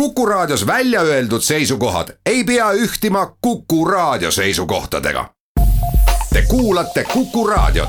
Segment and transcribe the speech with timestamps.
[0.00, 5.34] Kuku Raadios välja öeldud seisukohad ei pea ühtima Kuku Raadio seisukohtadega.
[6.32, 7.88] Te kuulate Kuku Raadiot.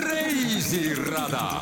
[0.00, 1.60] reisirada.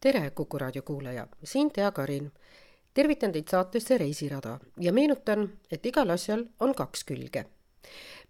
[0.00, 2.32] tere, Kuku Raadio kuulaja, siin Tea Karin.
[2.94, 7.44] tervitan teid saatesse Reisirada ja meenutan, et igal asjal on kaks külge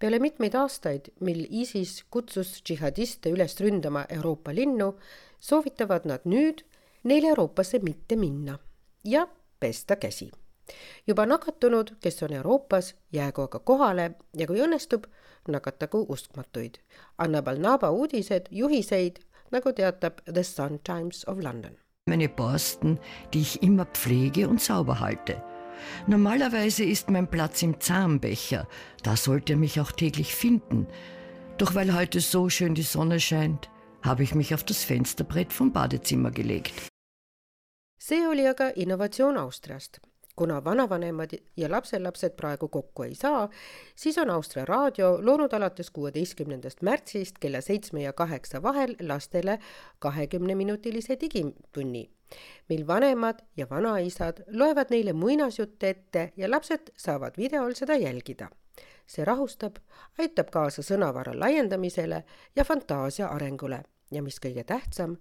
[0.02, 4.96] peale mitmeid aastaid, mil ISIS kutsus džihadiste üles ründama Euroopa linnu,
[5.38, 6.64] soovitavad nad nüüd
[7.06, 8.58] neil Euroopasse mitte minna
[9.04, 9.28] ja
[9.60, 10.30] pesta käsi.
[11.06, 15.06] juba nakatunud, kes on Euroopas, jäägu aga kohale ja kui õnnestub,
[15.48, 16.78] nakatagu uskmatuid.
[17.18, 19.18] annab Al-Naba uudised, juhiseid,
[19.50, 21.78] nagu teatab The Sun Times of London.
[22.10, 22.98] Meine Borsten,
[23.32, 25.51] die ich immer pflege und sauber halte
[26.06, 28.66] Normalerweise ist mein Platz im Zahnbecher.
[29.02, 30.86] Da sollte er mich auch täglich finden.
[31.58, 33.68] Doch weil heute so schön die Sonne scheint,
[34.02, 36.72] habe ich mich auf das Fensterbrett vom Badezimmer gelegt.
[37.98, 40.00] see oli aga innovatsioon Austriast.
[40.36, 43.48] kuna vanavanemad ja lapselapsed praegu kokku ei saa,
[43.94, 49.58] siis on Austria raadio loonud alates kuueteistkümnendast märtsist kella seitsme ja kaheksa vahel lastele
[49.98, 52.10] kahekümneminutilise digitunni
[52.68, 58.48] mil vanemad ja vanaisad loevad neile muinasjutte ette ja lapsed saavad videol seda jälgida.
[59.06, 59.76] see rahustab,
[60.18, 62.22] aitab kaasa sõnavara laiendamisele
[62.56, 65.16] ja fantaasia arengule ja mis kõige tähtsam,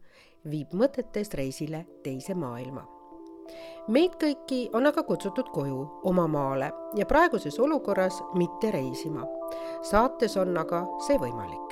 [0.50, 2.86] viib mõtetes reisile teise maailma.
[3.88, 9.26] meid kõiki on aga kutsutud koju, oma maale ja praeguses olukorras mitte reisima.
[9.82, 11.71] saates on aga see võimalik.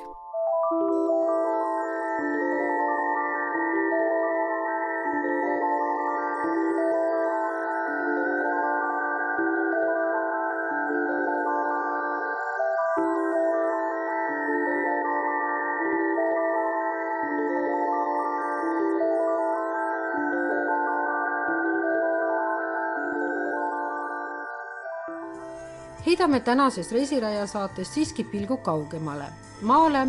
[26.30, 29.26] Heidame tänases Reisiraja saates siiski pilgu kaugemale,
[29.62, 30.08] maale,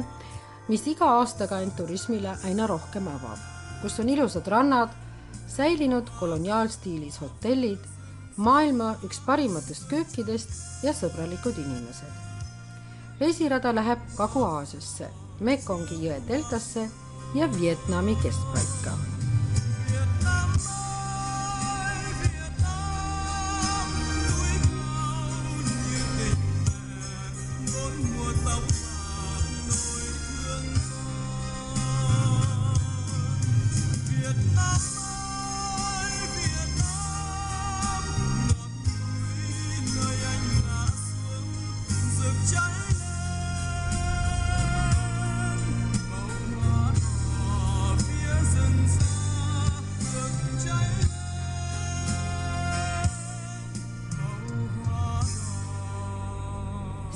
[0.69, 3.39] mis iga aastaga end turismile aina rohkem avab,
[3.81, 4.93] kus on ilusad rannad,
[5.49, 7.87] säilinud koloniaalstiilis hotellid,
[8.37, 12.13] maailma üks parimatest köökidest ja sõbralikud inimesed.
[13.21, 15.09] reisirada läheb Kagu-Aasiasse,
[15.41, 16.85] Mekongi jõe deltasse
[17.35, 19.20] ja Vietnami keskpaika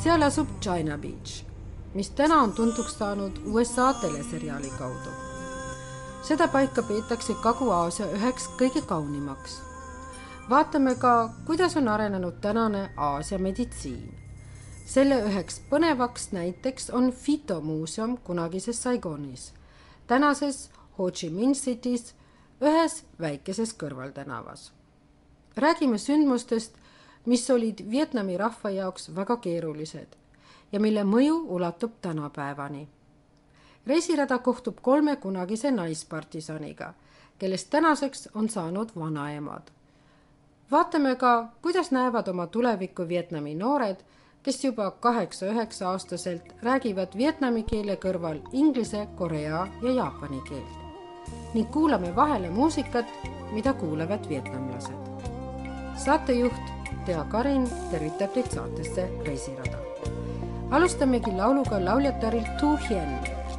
[0.04, 1.44] seal asub China Beach,
[1.94, 5.10] mis täna on tuntuks saanud USA teleseriaali kaudu.
[6.22, 9.62] seda paika peetakse Kagu-Aasia üheks kõige kaunimaks.
[10.50, 14.14] vaatame ka, kuidas on arenenud tänane Aasia meditsiin.
[14.86, 19.54] selle üheks põnevaks näiteks on Fito muuseum kunagises Saigonis,
[20.06, 22.14] tänases Ho Chi Minh City's
[22.60, 24.72] ühes väikeses kõrvaltänavas.
[25.56, 26.83] räägime sündmustest
[27.26, 30.16] mis olid Vietnami rahva jaoks väga keerulised
[30.72, 32.88] ja mille mõju ulatub tänapäevani.
[33.86, 36.94] reisirada kohtub kolme kunagise naispartisaniga,
[37.38, 39.62] kellest tänaseks on saanud vanaemad.
[40.70, 43.96] vaatame ka, kuidas näevad oma tulevikku Vietnami noored,
[44.42, 50.78] kes juba kaheksa-üheksa aastaselt räägivad vietnami keele kõrval inglise, korea ja jaapani keelt.
[51.54, 53.06] ning kuulame vahele muusikat,
[53.52, 54.98] mida kuulevad vietnamlased.
[55.96, 56.73] saatejuht
[57.04, 59.78] Tea Karin tervitab teid saatesse Reisirada.
[60.70, 63.12] alustamegi lauluga lauljatarilt Tu Hien,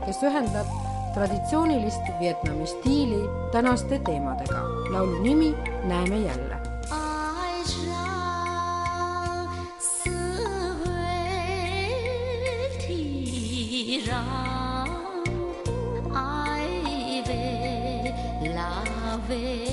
[0.05, 0.67] kes ühendab
[1.13, 3.21] traditsioonilist Vietnami stiili
[3.51, 4.61] tänaste teemadega.
[4.91, 6.55] laulu nimi Näeme jälle.
[19.27, 19.64] về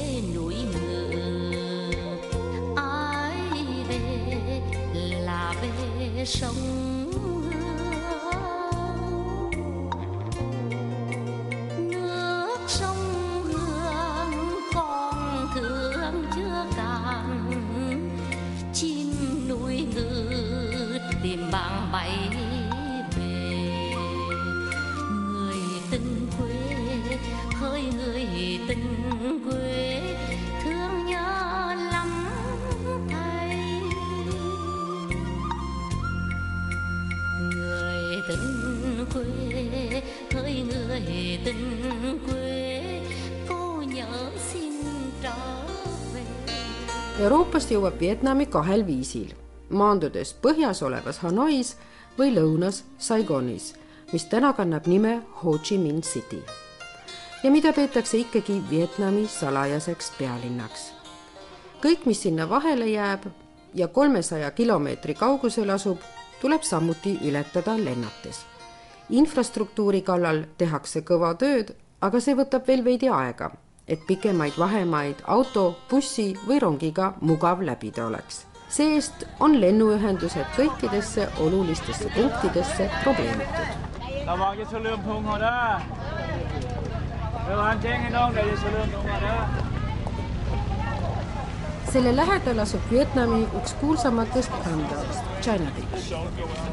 [6.25, 6.82] sông
[47.23, 49.29] Euroopast jõuab Vietnami kahel viisil,
[49.71, 51.77] maandudes põhjas olevas Hanois
[52.17, 53.69] või lõunas Saigonis,
[54.11, 56.41] mis täna kannab nime Ho Chi Minh City
[57.43, 60.93] ja mida peetakse ikkagi Vietnami salajaseks pealinnaks.
[61.83, 63.31] kõik, mis sinna vahele jääb
[63.75, 65.99] ja kolmesaja kilomeetri kaugusel asub,
[66.41, 68.47] tuleb samuti ületada lennates.
[69.11, 73.53] infrastruktuuri kallal tehakse kõva tööd, aga see võtab veel veidi aega,
[73.93, 78.47] et pikemaid vahemaid auto, bussi või rongiga mugav läbida oleks.
[78.73, 83.83] see-eest on lennuühendused kõikidesse olulistesse punktidesse probleemitud
[91.93, 96.15] selle lähedal asub Vietnami üks kuulsamatest randadest, China Beach.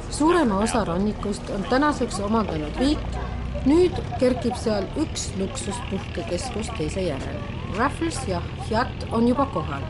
[0.10, 3.19] suurema osa rannikust on tänaseks omandanud riik
[3.67, 7.39] nüüd kerkib seal üks luksuspuhkekeskus teise järel.
[7.77, 8.39] Raffles ja
[8.69, 9.83] Hyatt on juba kohal.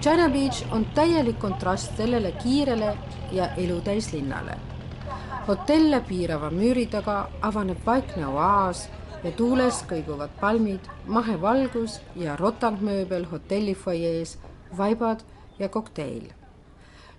[0.00, 2.96] China Beach on täielik kontrast sellele kiirele
[3.32, 4.58] ja elutäis linnale.
[5.48, 8.88] hotelle piirava müüri taga avaneb vaikne oaas
[9.24, 14.38] ja tuules kõiguvad palmid, mahevalgus ja rotangmööbel hotelli fuajees,
[14.76, 15.20] vaibad
[15.58, 16.32] ja kokteil.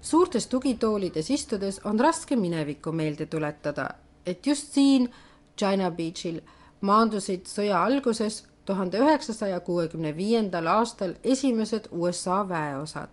[0.02, 3.90] suurtes tugitoolides istudes on raske minevikku meelde tuletada,
[4.26, 5.10] et just siin
[5.58, 6.42] China Beachil
[6.82, 13.10] maandusid sõja alguses, tuhande üheksasaja kuuekümne viiendal aastal esimesed USA väeosad.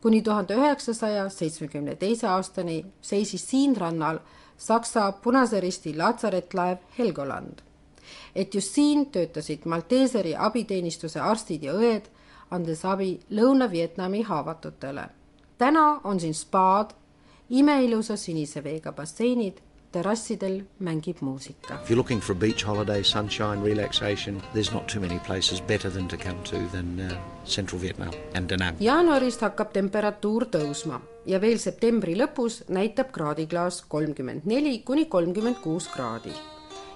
[0.00, 4.18] kuni tuhande üheksasaja seitsmekümne teise aastani seisis siin rannal
[4.56, 7.62] Saksa Punase Risti laatsarettlaev Helgoland
[8.34, 12.08] et just siin töötasid Malteseri abiteenistuse arstid ja õed,
[12.50, 15.06] andes abi Lõuna-Vietnami haavatutele.
[15.58, 16.94] täna on siin spaad,
[17.50, 19.60] imeilusa sinise veega basseinid,
[19.92, 21.78] terrassidel mängib muusika.
[21.82, 25.90] If you're looking for a beach holiday, sunshine, relaxation, there's not too many places better
[25.90, 27.12] than to come to than uh,
[27.44, 28.76] central Vietnam and Da Nang.
[28.80, 35.88] jaanuarist hakkab temperatuur tõusma ja veel septembri lõpus näitab kraadiklaas kolmkümmend neli kuni kolmkümmend kuus
[35.88, 36.32] kraadi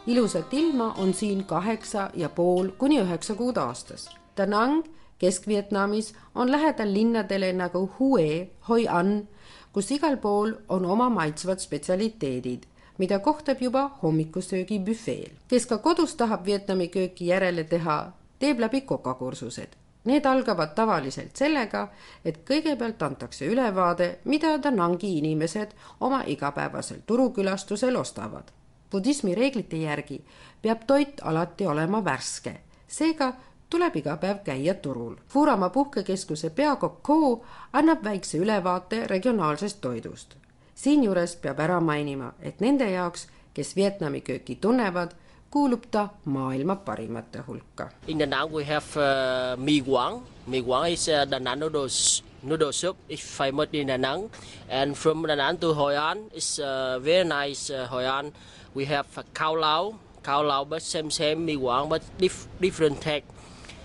[0.07, 4.09] ilusat ilma on siin kaheksa ja pool kuni üheksa kuud aastas.
[4.37, 4.85] Da Nang
[5.19, 9.29] Kesk-Vietnamis on lähedal linnadele nagu Hue, Hoi An,
[9.73, 12.67] kus igal pool on oma maitsvad spetsialiteedid,
[12.99, 15.31] mida kohtab juba hommikusöögi büfeel.
[15.49, 19.69] kes ka kodus tahab Vietnami kööki järele teha, teeb läbi kokakursused.
[20.05, 21.89] Need algavad tavaliselt sellega,
[22.25, 28.53] et kõigepealt antakse ülevaade, mida Da Nangi inimesed oma igapäevasel turukülastusel ostavad
[28.93, 30.21] budismi reeglite järgi
[30.63, 32.55] peab toit alati olema värske,
[32.89, 33.33] seega
[33.71, 35.17] tuleb iga päev käia turul.
[35.29, 40.37] Furama puhkekeskuse peakokk Ko annab väikse ülevaate regionaalsest toidust.
[40.77, 43.27] Siinjuures peab ära mainima, et nende jaoks,
[43.57, 45.15] kes Vietnami kööki tunnevad,
[45.51, 47.89] kuulub ta maailma parimate hulka.
[48.09, 50.21] In Da Nang we have uh, mì Quảng.
[50.47, 52.97] Mì Quảng is uh, Da Nang noodles noodle soup.
[53.09, 54.29] It's famous in Da Nang.
[54.69, 58.33] And from Da Nang to Hoi An, it's uh, very nice uh, Hoi An.
[58.75, 59.95] We have uh, Khao Lao.
[60.23, 63.25] Khao Lao but same same mì Quảng but dif- different take.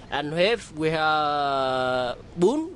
[0.09, 2.69] And we have we have bún.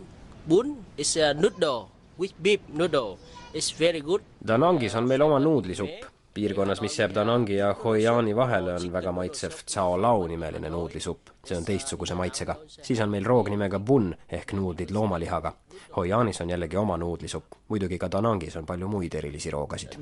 [0.48, 3.18] Bún is a noodle with beef noodle.
[3.56, 4.22] It's very good.
[4.48, 6.04] Danangis on meil oma nuudlisupp.
[6.34, 11.30] piirkonnas, mis jääb Danangi ja Hoiani vahele, on väga maitsev Tsao Lao nimeline nuudlisupp.
[11.46, 12.56] see on teistsuguse maitsega.
[12.82, 15.54] siis on meil roog nimega bun ehk nuudlid loomalihaga.
[15.96, 17.46] Hoianis on jällegi oma nuudlisupp.
[17.68, 19.96] muidugi ka Danangis on palju muid erilisi roogasid.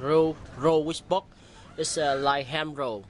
[0.00, 1.24] Roll, roll with pork.
[1.78, 3.02] It's uh, like ham roll.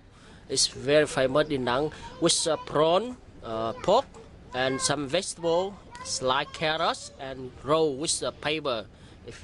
[0.48, 1.90] It's very famous in Nang
[2.22, 4.06] with uh, prawn, uh, pork,
[4.54, 5.72] and some vegetable.
[6.00, 8.84] It's like carrots and roll with uh, paper.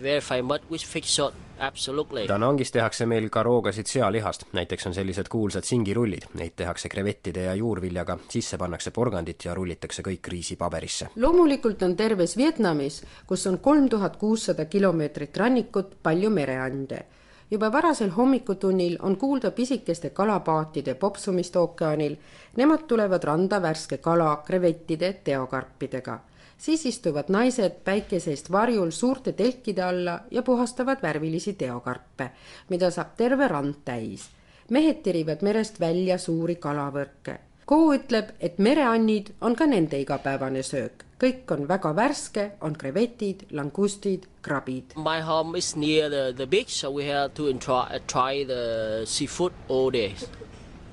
[0.02, 1.34] Very famous with sauce.
[1.58, 2.26] Absolutely.
[2.28, 7.54] Danangis tehakse meil ka roogasid sealihast, näiteks on sellised kuulsad singirullid, neid tehakse krevettide ja
[7.54, 11.08] juurviljaga, sisse pannakse porgandit ja rullitakse kõik riisipaberisse.
[11.16, 17.04] loomulikult on terves Vietnamis, kus on kolm tuhat kuussada kilomeetrit rannikut, palju mereande.
[17.50, 22.16] juba varasel hommikutunnil on kuulda pisikeste kalapaatide popsumist ookeanil.
[22.56, 26.20] Nemad tulevad randa värske kala, krevettide, teokarpidega
[26.58, 32.30] siis istuvad naised päikese eest varjul suurte telkide alla ja puhastavad värvilisi teokarpe,
[32.68, 34.28] mida saab terve rand täis.
[34.70, 37.38] mehed tirivad merest välja suuri kalavõrke.
[37.66, 41.04] Koo ütleb, et mereannid on ka nende igapäevane söök.
[41.24, 44.92] kõik on väga värske, on krevetid, langustid, krabid.
[44.96, 49.52] My home is near the, the beach, so we have to try, try the seafood
[49.68, 50.14] all day.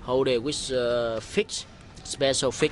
[0.01, 1.65] Whole day with uh, fish,
[2.03, 2.72] special fish,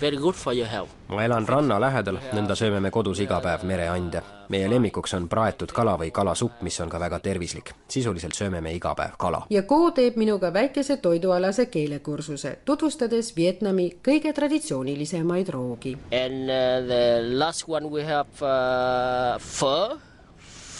[0.00, 0.90] very good for your health.
[1.08, 4.22] ma elan ranna lähedal, nõnda sööme me kodus iga päev mereande.
[4.48, 7.72] meie lemmikuks on praetud kala või kalasupp, mis on ka väga tervislik.
[7.88, 9.46] sisuliselt sööme me iga päev kala.
[9.50, 15.96] ja Ko teeb minuga väikese toidualase keelekursuse, tutvustades Vietnami kõige traditsioonilisemaid roogi.
[16.12, 19.98] And uh, the last one we have uh, phở,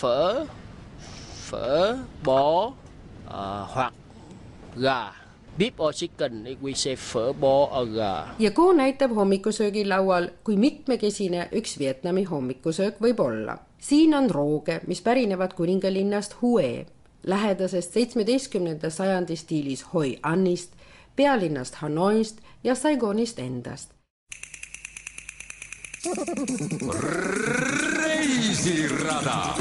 [0.01, 0.47] phở,
[1.51, 2.67] phở, bò
[3.29, 3.93] uh, hoặc
[4.77, 5.20] gà.
[5.59, 8.29] Beef or chicken, we say phở, bò or gà.
[8.39, 13.59] ja Ko näitab hommikusöögilaual, kui mitmekesine üks Vietnami hommikusöök võib olla.
[13.79, 16.87] siin on rooge, mis pärinevad kuningalinnast Hue,
[17.27, 20.73] lähedasest seitsmeteistkümnenda sajandi stiilis Hoi Annist,
[21.17, 23.91] pealinnast Hanoist ja Saigonist endast.
[27.97, 29.55] reisirada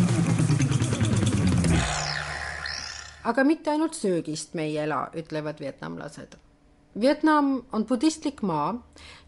[3.23, 6.37] aga mitte ainult söögist me ei ela, ütlevad vietnamlased.
[7.01, 8.73] Vietnam on budistlik maa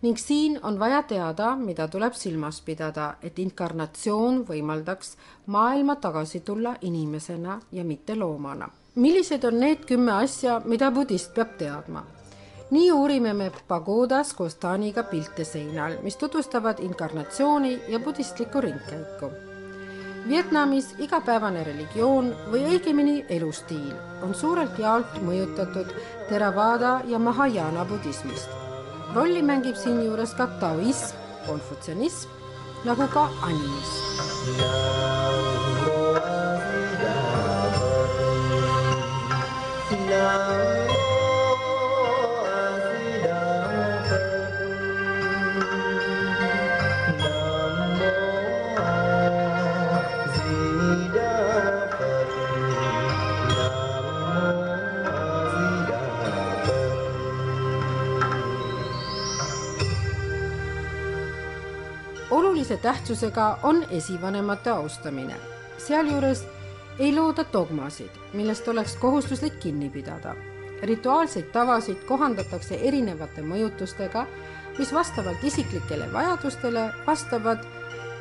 [0.01, 6.75] ning siin on vaja teada, mida tuleb silmas pidada, et inkarnatsioon võimaldaks maailma tagasi tulla
[6.81, 8.69] inimesena ja mitte loomana.
[8.95, 12.03] millised on need kümme asja, mida budist peab teadma?
[12.71, 19.50] nii uurime me pagodas koos Taaniga pilte seinal, mis tutvustavad inkarnatsiooni ja budistlikku ringkäiku
[20.27, 25.89] Vietnamis igapäevane religioon või õigemini elustiil on suurelt jaolt mõjutatud
[26.29, 28.49] Theravada ja Mahayana budismist.
[29.15, 32.29] rolli mängib siinjuures ka taoism, konfutsianism
[32.85, 34.01] nagu ka animism.
[62.71, 65.35] Olulise tähtsusega on esivanemate austamine.
[65.77, 66.47] sealjuures
[66.99, 70.35] ei looda dogmasid, millest oleks kohustuslik kinni pidada.
[70.83, 74.25] rituaalseid tavasid kohandatakse erinevate mõjutustega,
[74.77, 77.59] mis vastavalt isiklikele vajadustele vastavad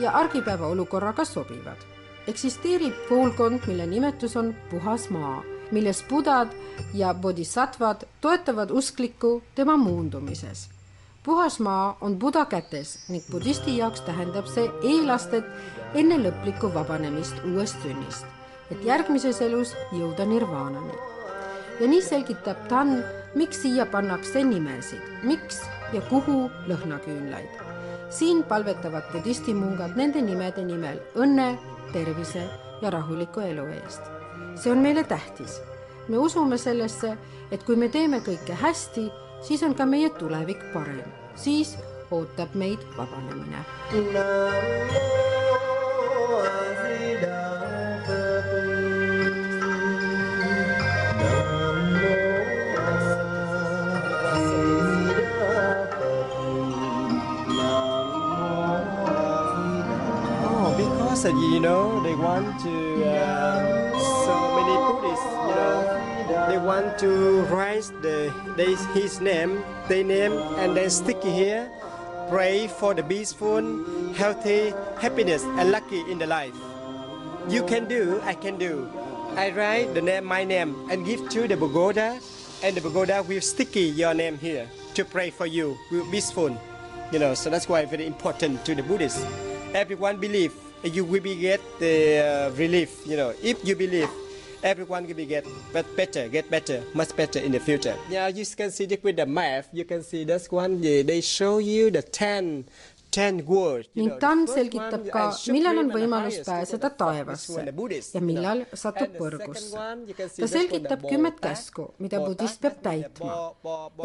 [0.00, 1.78] ja argipäeva olukorraga sobivad.
[2.26, 6.48] eksisteerib koolkond, mille nimetus on puhas maa, milles budad
[6.94, 10.79] ja bodhisattvad toetavad usklikku tema muundumises
[11.22, 15.44] puhas maa on Buda kätes ning budisti jaoks tähendab see eelastet
[15.94, 18.24] enne lõplikku vabanemist uuest sünnist,
[18.72, 20.96] et järgmises elus jõuda nirvaanani.
[21.80, 25.60] ja nii selgitab Tan, miks siia pannakse nimesid, miks
[25.92, 27.52] ja kuhu lõhnaküünlaid.
[28.10, 31.58] siin palvetavad budistimungad nende nimede nimel õnne,
[31.92, 32.48] tervise
[32.82, 34.02] ja rahuliku elu eest.
[34.54, 35.60] see on meile tähtis.
[36.08, 37.16] me usume sellesse,
[37.50, 39.10] et kui me teeme kõike hästi,
[39.42, 41.76] siis on ka meie tulevik parem, siis
[42.10, 43.64] ootab meid vabanemine.
[60.44, 63.79] Oh, because you know they want to uh,
[65.00, 68.28] Buddhists, you know, they want to write the
[68.92, 71.70] his name, their name, and then stick here.
[72.28, 73.64] Pray for the peaceful,
[74.12, 76.54] healthy, happiness, and lucky in the life.
[77.48, 78.92] You can do, I can do.
[79.36, 82.20] I write the name, my name, and give to the pagoda,
[82.62, 86.52] and the pagoda will sticky your name here to pray for you, will peaceful.
[87.10, 89.24] You know, so that's why very important to the Buddhists.
[89.72, 90.52] Everyone believe
[90.84, 93.00] you will be get the uh, relief.
[93.06, 94.10] You know, if you believe,
[94.62, 95.46] everyone will be get
[95.96, 97.96] better, get better, much better in the future.
[98.08, 99.66] Yeah, you can see it with the map.
[99.72, 100.80] You can see this one.
[100.80, 102.66] They show you the ten.
[103.10, 107.64] Ten words, you ning know, Tan selgitab ka millal on võimalus pääseda taevasse
[108.14, 109.74] ja millal satub põrgusse.
[110.38, 113.40] ta selgitab kümmet käsku, mida budist peab täitma.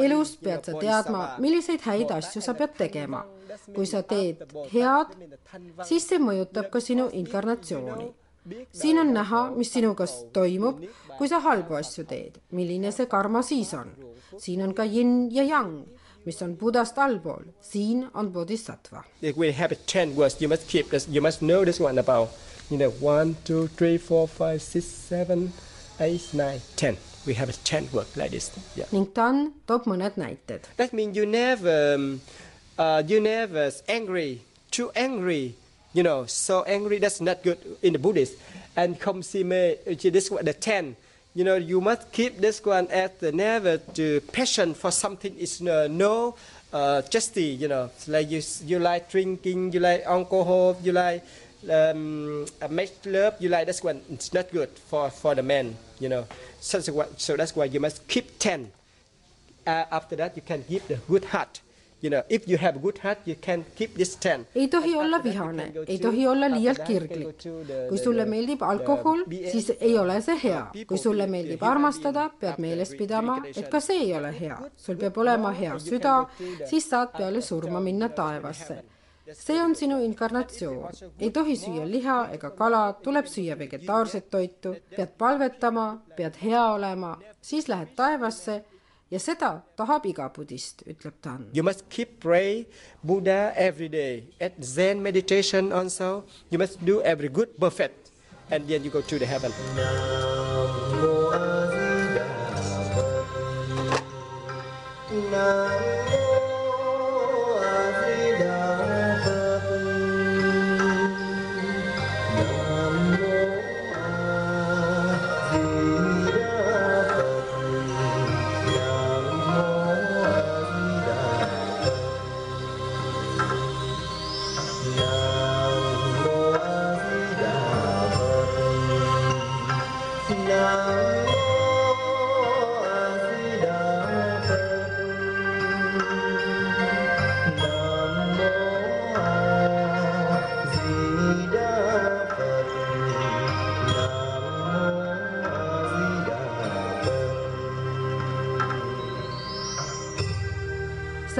[0.02, 3.22] Elus pead sa teadma, milliseid häid asju sa pead tegema.
[3.76, 4.42] Kui sa teed
[4.74, 5.14] head,
[5.86, 8.10] siis see mõjutab ka sinu inkarnatsiooni.
[8.72, 10.84] Siin on näha, mis sinuga toimub,
[11.18, 13.92] kui sa halbu asju teed, milline see karma siis on.
[14.38, 15.86] siin on ka yin ja yang,
[16.25, 19.04] mis on Budast allpool, siin on bodhisattva.
[19.22, 21.08] If we have ten words, you must keep this.
[21.08, 22.30] You must know this one about,
[22.70, 25.54] you know, one, two, three, four, five, six, seven,
[26.00, 26.98] eight, nine, ten.
[27.25, 28.52] We have ten words like this.
[28.75, 28.86] Yeah.
[28.92, 30.68] ning Tan toob mõned näited.
[30.78, 32.22] That means you never, um,
[32.78, 35.56] uh, you never angry, too angry.
[35.96, 38.36] You know, so angry that's not good in the Buddhist.
[38.75, 40.98] And come see me, uh, this one, the ten.
[41.34, 45.62] You know, you must keep this one as the never to passion for something is
[45.62, 46.36] no, no
[46.75, 51.24] uh, justy, you know, it's like you you like drinking, you like alcohol, you like
[51.72, 55.75] um, uh, make love, you like that's one, it's not good for for the man,
[56.00, 56.28] you know.
[56.60, 58.72] So, so, so that's why you must keep ten.
[59.66, 61.62] Uh, after that, you can give the good heart.
[62.06, 64.46] You know, if you have a good heart, you can keep this ten.
[64.56, 67.46] ei tohi olla vihane, ei tohi olla liialt kirglik.
[67.90, 70.60] kui sulle meeldib alkohol, siis ei ole see hea.
[70.88, 74.58] kui sulle meeldib armastada, pead meeles pidama, et ka see ei ole hea.
[74.76, 76.14] sul peab olema hea süda,
[76.66, 78.78] siis saad peale surma minna taevasse.
[79.34, 80.94] see on sinu inkarnatsioon.
[81.20, 87.18] ei tohi süüa liha ega kala, tuleb süüa vegetaarset toitu, pead palvetama, pead hea olema,
[87.42, 88.62] siis lähed taevasse
[89.15, 91.38] ja seda tahab iga budist, ütleb ta.
[91.55, 92.65] You must keep pray
[93.03, 94.27] Buddha every day.
[94.41, 98.12] At Zen meditation also, you must do every good perfect,
[98.51, 99.55] and then you go to the heaven.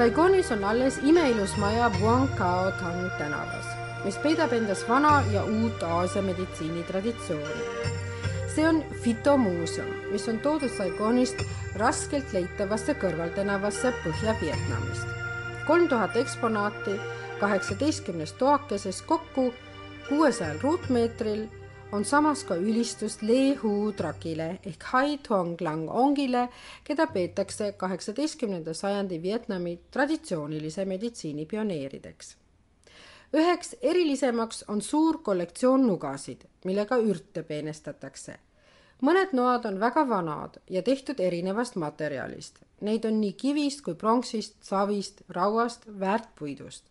[0.06, 3.66] Saigonis on alles imeilus maja Buang Kao Tang tänavas,
[4.04, 7.64] mis peidab endas vana ja uut Aasia meditsiinitraditsiooni.
[8.54, 11.42] see on fitomuuseum, mis on toodud Saigonist
[11.74, 15.08] raskelt leitavasse kõrvaltänavasse Põhja-Vietnamist.
[15.66, 17.00] kolm tuhat eksponaati
[17.40, 19.54] kaheksateistkümnes toakeses kokku
[20.08, 21.48] kuuesajal ruutmeetril
[21.96, 26.48] on samas ka ülistus Le Hu Trakile ehk Hai Thuong Lang Ongile,
[26.84, 32.36] keda peetakse kaheksateistkümnenda sajandi Vietnami traditsioonilise meditsiini pioneerideks.
[33.32, 38.36] üheks erilisemaks on suur kollektsioon nugasid, millega ürte peenestatakse.
[39.02, 42.58] mõned noad on väga vanad ja tehtud erinevast materjalist.
[42.80, 46.84] Neid on nii kivist kui pronksist, savist, rauast, väärtpuidust.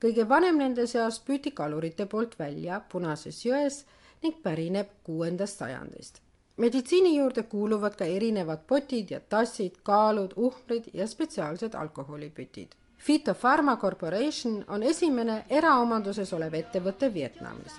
[0.00, 3.84] kõige vanem nende seas püüti kalurite poolt välja Punases jões
[4.22, 6.20] ning pärineb kuuendast sajandist.
[6.56, 12.68] meditsiini juurde kuuluvad ka erinevad potid ja tassid, kaalud, uhmrid ja spetsiaalsed alkoholipütid.
[13.06, 17.72] Phyto Pharma Corporation on esimene eraomanduses olev ettevõte Vietnamis.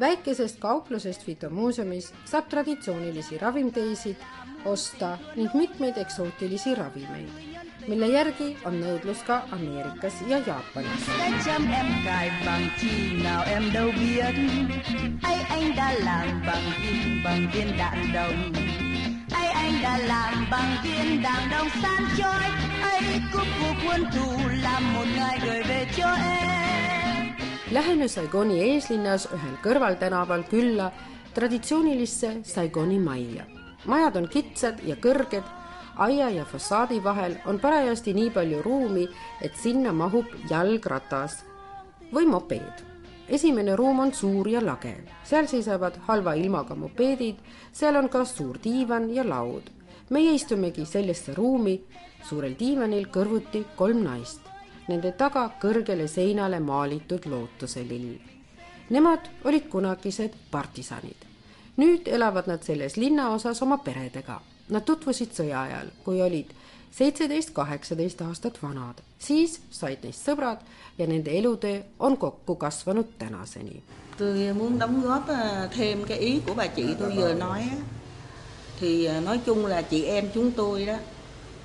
[0.00, 4.16] väikesest kauplusest Phytomuuseumis saab traditsioonilisi ravimteisid
[4.64, 7.28] osta ning mitmeid eksootilisi ravimeid,
[7.86, 11.08] mille järgi on nõudlus ka Ameerikas ja Jaapanis.
[15.22, 15.38] ấy
[19.48, 22.42] anh đã làm bằng viên đạn đồng san trôi
[22.82, 27.26] ấy cúc của quân thù làm một ngày gửi về cho em
[27.70, 30.90] Läheme Saigoni eeslinnas ühel kõrvaltänaval külla
[31.34, 33.44] traditsioonilisse Saigoni majja.
[33.84, 35.42] majad on kitsad ja kõrged,
[35.96, 39.08] aia ja fassaadi vahel on parajasti nii palju ruumi,
[39.42, 41.44] et sinna mahub jalgratas
[42.12, 42.84] või mopeed.
[43.28, 47.36] esimene ruum on suur ja lage, seal seisavad halva ilmaga mopeedid,
[47.72, 49.70] seal on ka suur diivan ja laud.
[50.10, 51.80] meie istumegi sellesse ruumi,
[52.28, 54.40] suurel diivanil kõrvuti kolm naist,
[54.88, 58.18] nende taga kõrgele seinale maalitud lootuselill.
[58.90, 61.26] Nemad olid kunagised partisanid.
[61.76, 64.40] nüüd elavad nad selles linnaosas oma peredega.
[64.68, 66.50] Nad tutvusid sõja ajal, kui olid
[66.96, 70.64] seitseteist, kaheksateist aastat vanad, siis said neist sõbrad
[70.98, 73.82] ja nende elutöö on kokku kasvanud tänaseni.
[74.18, 77.70] Tôi muốn đóng góp ờ, thêm cái ý của bà chị tôi vừa nói
[78.80, 80.96] thì ờ, nói chung là chị em chúng tôi đó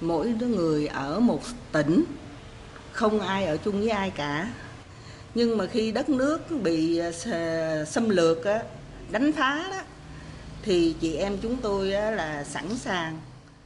[0.01, 2.03] mỗi đứa người ở một tỉnh
[2.91, 4.53] không ai ở chung với ai cả.
[5.35, 7.11] Nhưng mà khi đất nước bị ờ,
[7.85, 8.63] xâm lược á,
[9.11, 9.81] đánh phá đó
[10.63, 13.17] thì chị em chúng tôi là sẵn sàng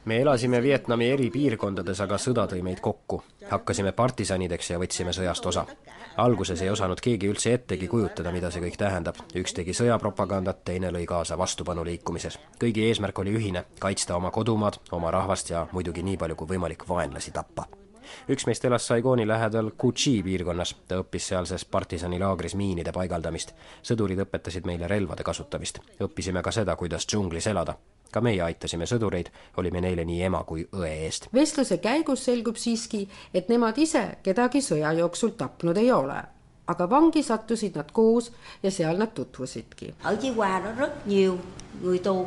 [0.06, 3.22] me elasime Vietnami eri piirkondades, aga sõda tõi meid kokku.
[3.50, 5.66] hakkasime partisanideks ja võtsime sõjast osa.
[6.16, 9.16] alguses ei osanud keegi üldse ettegi kujutada, mida see kõik tähendab.
[9.34, 12.38] üks tegi sõjapropagandat, teine lõi kaasa vastupanuliikumises.
[12.60, 16.88] kõigi eesmärk oli ühine, kaitsta oma kodumaad, oma rahvast ja muidugi nii palju kui võimalik
[16.88, 17.66] vaenlasi tappa
[18.28, 23.54] üks meist elas Saigoni lähedal Kuchi piirkonnas, ta õppis sealses partisanilaagris miinide paigaldamist.
[23.82, 27.76] sõdurid õpetasid meile relvade kasutamist, õppisime ka seda, kuidas džunglis elada.
[28.12, 31.28] ka meie aitasime sõdureid, olime neile nii ema kui õe eest.
[31.32, 36.22] vestluse käigus selgub siiski, et nemad ise kedagi sõja jooksul tapnud ei ole
[36.66, 39.94] aga vangi sattusid nad koos ja seal nad tutvusidki.
[40.02, 41.38] ở Chí Hòa đó rất nhiều
[41.82, 42.26] người tù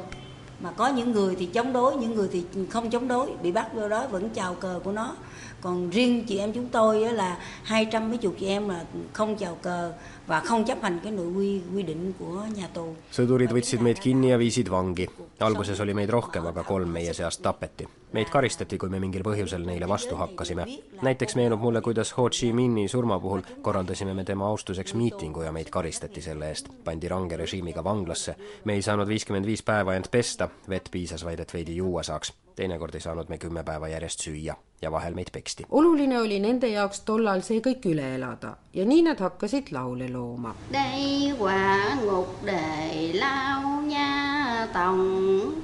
[0.61, 3.73] mà có những người thì chống đối những người thì không chống đối bị bắt
[3.73, 5.15] vô đó vẫn chào cờ của nó
[5.61, 9.37] còn riêng chị em chúng tôi là hai trăm mấy chục chị em là không
[9.37, 9.93] chào cờ
[10.29, 12.95] và không chấp hành cái nội quy quy định của nhà tù.
[13.11, 15.07] sõdurid võtsid meid kinni ja viisid vangi.
[15.39, 17.87] alguses oli meid rohkem, aga kolm meie seast tapeti.
[18.13, 20.65] meid karistati, kui me mingil põhjusel neile vastu hakkasime.
[21.01, 25.51] näiteks meenub mulle, kuidas Ho Chi Minhi surma puhul korraldasime me tema austuseks miitingu ja
[25.51, 26.69] meid karistati selle eest.
[26.83, 28.35] pandi range režiimiga vanglasse.
[28.65, 32.33] me ei saanud viiskümmend viis päeva end pesta, vett piisas vaid, et veidi juua saaks
[32.59, 35.65] teinekord ei saanud me kümme päeva järjest süüa ja vahel meid peksti.
[35.69, 40.55] oluline oli nende jaoks tollal see kõik üle elada ja nii nad hakkasid laule looma.
[40.73, 45.63] đây quả ngục để lao nha tòng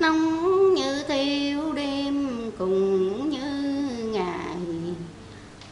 [0.00, 3.50] nóng như thiêu đêm cùng như
[4.12, 4.94] ngày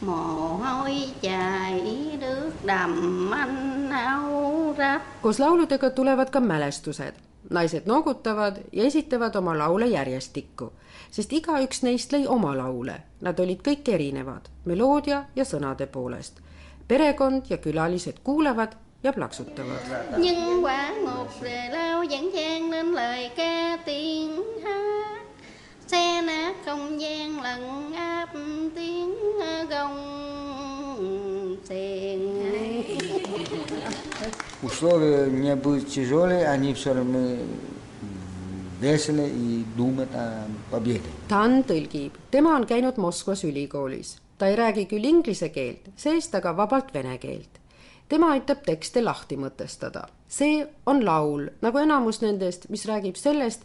[0.01, 1.81] mồ hôi chảy
[2.19, 5.01] nước đầm anh áo rách.
[5.21, 7.13] koos lauludega tulevad ka mälestused
[7.49, 10.71] naised noogutavad ja esitavad oma laule järjestikku,
[11.11, 13.01] sest igaüks neist lõi oma laule.
[13.21, 16.41] Nad olid kõik erinevad meloodia ja sõnade poolest.
[16.87, 19.81] perekond ja külalised kuulavad ja plaksutavad.
[20.17, 25.21] nhưng quả ngục để lao vẫn vang lên lời ca tiếng hát
[25.87, 28.29] xe nát không gian lẫn áp
[28.75, 29.15] tiếng
[29.69, 32.94] gong xiềng
[34.64, 37.36] условия не будут тяжелые, они все равно
[38.80, 41.10] весело и думают о победе.
[41.28, 44.18] Dan tõlgib, tema on käinud Moskvas ülikoolis.
[44.38, 47.60] ta ei räägi küll inglise keelt, see-eest aga vabalt vene keelt.
[48.08, 50.08] tema aitab tekste lahti mõtestada.
[50.28, 53.62] see on laul, nagu enamus nendest, mis räägib sellest,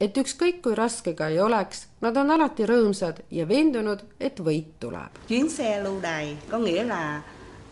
[0.00, 4.78] et ükskõik kui raske ka ei oleks, nad on alati rõõmsad ja veendunud, et võit
[4.80, 5.10] tuleb.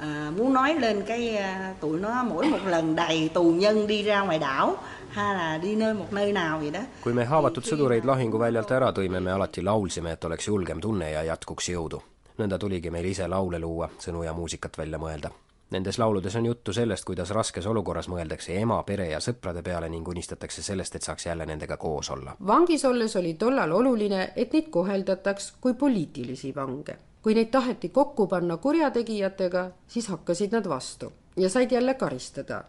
[0.01, 4.03] à, muốn nói lên cái à, tụi nó mỗi một lần đầy tù nhân đi
[4.03, 4.77] ra ngoài đảo
[5.09, 8.91] hay là đi nơi một nơi nào vậy đó kui me haavatud sõdureid lahinguväljalt ära
[8.95, 12.01] tõime, me alati laulsime, et oleks julgem tunne ja jätkuks jõudu.
[12.39, 15.29] nõnda tuligi meil ise laule luua, sõnu ja muusikat välja mõelda.
[15.71, 20.07] Nendes lauludes on juttu sellest, kuidas raskes olukorras mõeldakse ema, pere ja sõprade peale ning
[20.07, 22.35] unistatakse sellest, et saaks jälle nendega koos olla.
[22.47, 28.27] vangis olles oli tollal oluline, et neid koheldataks kui poliitilisi vange kui neid taheti kokku
[28.27, 32.63] panna kurjategijatega, siis hakkasid nad vastu ja said jälle karistada.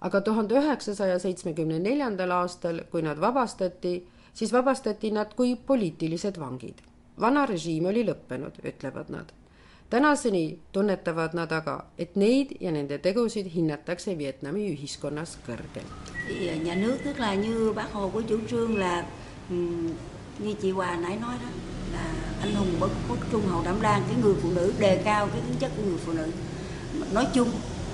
[0.00, 6.78] aga tuhande üheksasaja seitsmekümne neljandal aastal, kui nad vabastati, siis vabastati nad kui poliitilised vangid.
[7.20, 9.32] vana režiim oli lõppenud, ütlevad nad.
[9.90, 16.12] tänaseni tunnetavad nad aga, et neid ja nende tegusid hinnatakse Vietnami ühiskonnas kõrgelt.
[17.04, 19.06] tức là như bác Hồ có chủ trương là
[20.38, 24.02] như chị Hòa nãy nói đó là anh hùng bất khuất trung hậu đảm đang
[24.06, 26.26] cái người phụ nữ đề cao cái tính chất của người phụ nữ
[27.12, 27.50] nói chung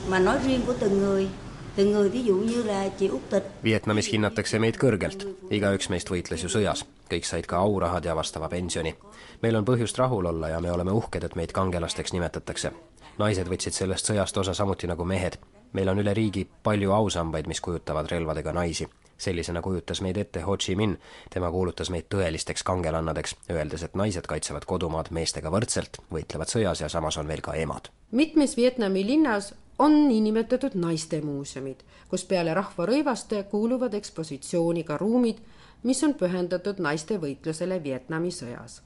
[0.08, 1.28] mà nói riêng của từng người
[1.76, 6.10] từng người ví dụ như là chị Úc Tịch Vietnamis hinnatakse meid kõrgelt, igaüks meist
[6.10, 8.94] võitles ju sõjas, kõik said ka aurahad ja vastava pensioni.
[9.42, 12.72] meil on põhjust rahul olla ja me oleme uhked, et meid kangelasteks nimetatakse.
[13.18, 15.38] naised võtsid sellest sõjast osa samuti nagu mehed.
[15.72, 18.88] meil on üle riigi palju ausambaid, mis kujutavad relvadega naisi
[19.22, 20.98] sellisena kujutas meid ette Ho Chi Minh,
[21.30, 26.90] tema kuulutas meid tõelisteks kangelannadeks, öeldes, et naised kaitsevad kodumaad meestega võrdselt, võitlevad sõjas ja
[26.92, 27.90] samas on veel ka emad.
[28.10, 35.38] mitmes Vietnami linnas on niinimetatud naistemuuseumid, kus peale rahvarõivaste kuuluvad ekspositsiooni ka ruumid,
[35.82, 38.82] mis on pühendatud naiste võitlusele Vietnami sõjas.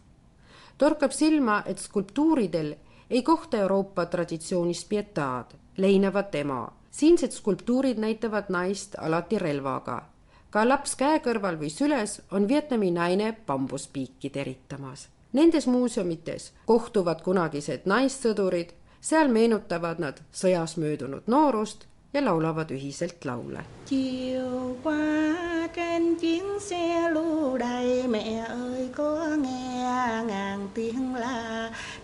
[0.78, 2.74] torkab silma, et skulptuuridel
[3.10, 6.72] ei kohta Euroopa traditsioonis pietaad, leinavat ema.
[6.90, 10.15] siinsed skulptuurid näitavad naist alati relvaga
[10.56, 15.02] ka laps käe kõrval või süles on Vietnami naine bambuspiiki teritamas.
[15.36, 18.70] Nendes muuseumites kohtuvad kunagised naissõdurid,
[19.04, 21.84] seal meenutavad nad sõjas möödunud noorust
[22.16, 23.66] ja laulavad ühiselt laule.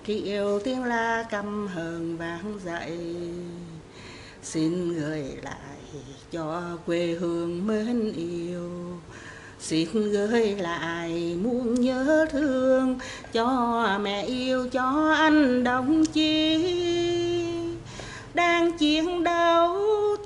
[0.05, 2.99] triệu tiếng la căm hờn vang dậy
[4.43, 5.82] xin gửi lại
[6.33, 8.71] cho quê hương mến yêu.
[9.59, 12.99] Xin gửi lại muôn nhớ thương
[13.33, 16.65] cho mẹ yêu, cho anh đồng chí.
[18.35, 19.77] Đang chiến đấu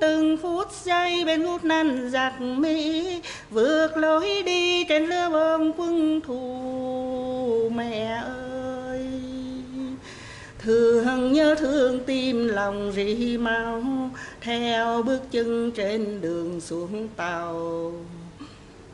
[0.01, 6.21] từng phút giây bên hút năn giặc mỹ, vượt lối đi trên lứa bom quân
[6.27, 8.76] thù mẹ ơi
[10.67, 13.81] thương nhớ thương tim lòng rỉ máu
[14.41, 17.93] theo bước chân trên đường xuống tàu.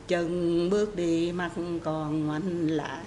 [0.08, 1.50] Chân bước đi mắt
[1.84, 3.04] còn ngoảnh lại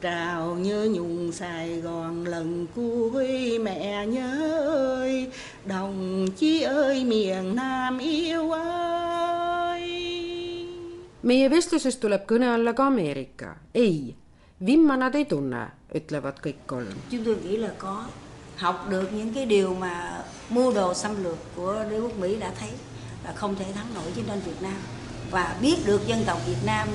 [0.00, 3.58] trào nhớ nhung Sài Gòn lần cuối.
[3.58, 4.60] Mẹ nhớ
[4.98, 5.26] ơi
[5.66, 9.12] đồng chí ơi miền Nam yêu ơi
[11.22, 13.54] meie vestlusest tuleb kõne alla ka Ameerika.
[13.72, 14.14] ei,
[14.66, 16.94] vimma nad ei tunne, ütlevad kõik kolm.
[17.10, 18.04] Chúng tôi nghĩ là có
[18.56, 22.52] học được những cái điều mà mưu đồ xâm lược của đế quốc Mỹ đã
[22.60, 22.70] thấy
[23.24, 24.76] là không thể thắng nổi chiến tranh Việt Nam
[25.30, 26.88] và biết được dân tộc Việt Nam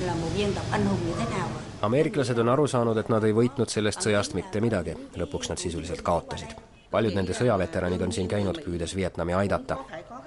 [0.00, 1.48] là một dân tộc anh hùng như thế nào.
[1.80, 6.02] ameeriklased on aru saanud, et nad ei võitnud sellest sõjast mitte midagi, lõpuks nad sisuliselt
[6.02, 6.58] kaotasid
[6.90, 9.76] paljud nende sõjaveteranid on siin käinud, püüdes Vietnami aidata.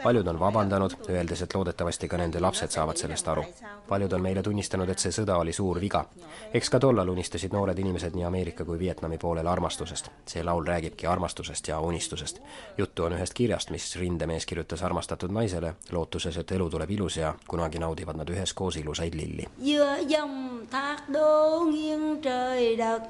[0.04, 3.46] Paljud on vabandanud, öeldes, et loodetavasti ka nende lapsed saavad sellest aru.
[3.90, 6.06] paljud on meile tunnistanud, et see sõda oli suur viga.
[6.54, 10.10] eks ka tollal unistasid noored inimesed nii Ameerika kui Vietnami poolel armastusest.
[10.26, 12.40] see laul räägibki armastusest ja unistusest.
[12.78, 17.36] juttu on ühest kirjast, mis rindemees kirjutas armastatud naisele, lootuses, et elu tuleb ilus ja
[17.48, 19.48] kunagi naudivad nad üheskoos ilusaid lilli.
[19.60, 23.02] giữa dòng thác đố nghiêng trời đất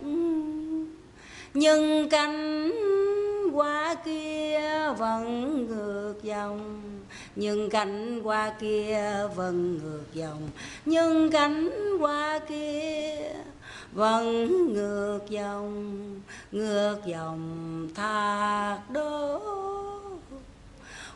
[1.54, 2.72] nhưng cánh
[3.54, 4.60] qua kia
[4.98, 6.82] vẫn ngược dòng.
[7.36, 10.50] Nhưng cánh qua kia vẫn ngược dòng.
[10.86, 13.34] Nhưng cánh qua kia
[13.92, 16.02] vẫn ngược dòng.
[16.52, 19.91] Ngược dòng thác đôi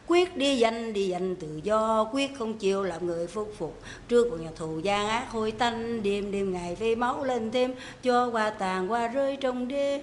[0.07, 3.81] quyết đi danh đi danh tự do quyết không chịu làm người phúc phục.
[4.07, 7.73] Trước bọn nhà thù gian ác hôi tanh đêm đêm ngày phê máu lên thêm
[8.03, 10.01] cho qua tàn qua rơi trong đêm.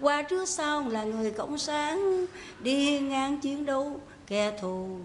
[0.00, 2.26] Qua trước sau là người cộng sản
[2.62, 4.98] đi ngang chiến đấu kẻ thù.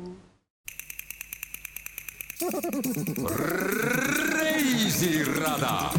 [4.38, 5.92] Reisirada.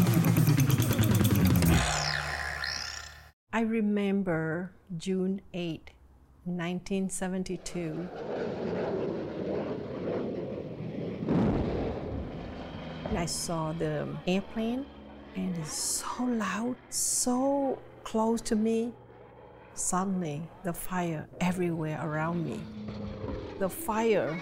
[3.52, 5.95] I remember June 8,
[6.46, 8.08] 1972.
[13.16, 14.86] I saw the airplane
[15.34, 18.92] and it's so loud, so close to me.
[19.74, 22.60] Suddenly, the fire everywhere around me.
[23.58, 24.40] The fire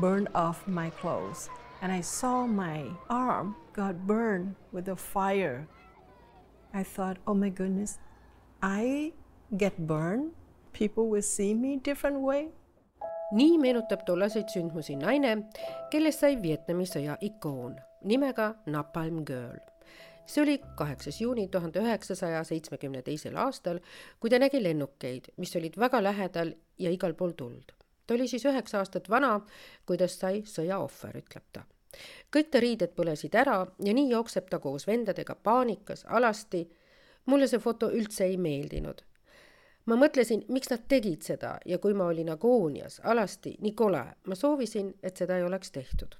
[0.00, 1.48] burned off my clothes,
[1.80, 5.68] and I saw my arm got burned with the fire.
[6.74, 7.98] I thought, oh my goodness,
[8.60, 9.12] I
[9.56, 10.32] get burned
[10.72, 12.48] people will see me different way.
[13.32, 15.34] nii meenutab tollaseid sündmusi naine,
[15.92, 17.74] kellest sai Vietnami sõja ikoon
[18.08, 19.58] nimega Napalm Girl.
[20.26, 23.80] see oli kaheksas juuni tuhande üheksasaja seitsmekümne teisel aastal,
[24.20, 27.72] kui ta nägi lennukeid, mis olid väga lähedal ja igal pool tuld.
[28.06, 29.40] ta oli siis üheksa aastat vana,
[29.86, 31.64] kui tast sai sõja ohver, ütleb ta
[32.34, 36.68] kõik ta riided põlesid ära ja nii jookseb ta koos vendadega paanikas alasti.
[37.26, 39.02] mulle see foto üldse ei meeldinud
[39.88, 44.36] ma mõtlesin, miks nad tegid seda ja kui ma olin agoonias, alasti nii kole, ma
[44.36, 46.16] soovisin, et seda ei oleks tehtud.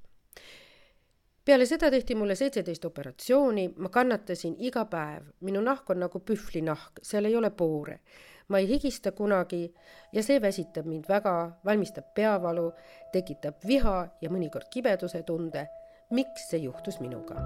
[1.45, 7.01] peale seda tehti mulle seitseteist operatsiooni, ma kannatasin iga päev, minu nahk on nagu pühvlinahk,
[7.03, 8.01] seal ei ole poore.
[8.49, 9.75] ma ei higista kunagi
[10.13, 12.73] ja see väsitab mind väga, valmistab peavalu,
[13.13, 15.69] tekitab viha ja mõnikord kibeduse tunde.
[16.11, 17.37] miks see juhtus minuga?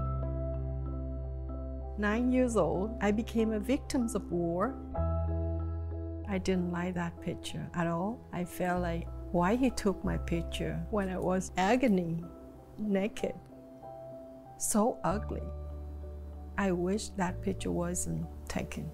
[1.97, 4.73] Nine years old, I became a victim of war.
[6.27, 8.19] I didn't like that picture at all.
[8.31, 12.23] I felt like why he took my picture when I was agony,
[12.77, 13.33] naked,
[14.57, 15.43] so ugly.
[16.57, 18.89] I wish that picture wasn't taken.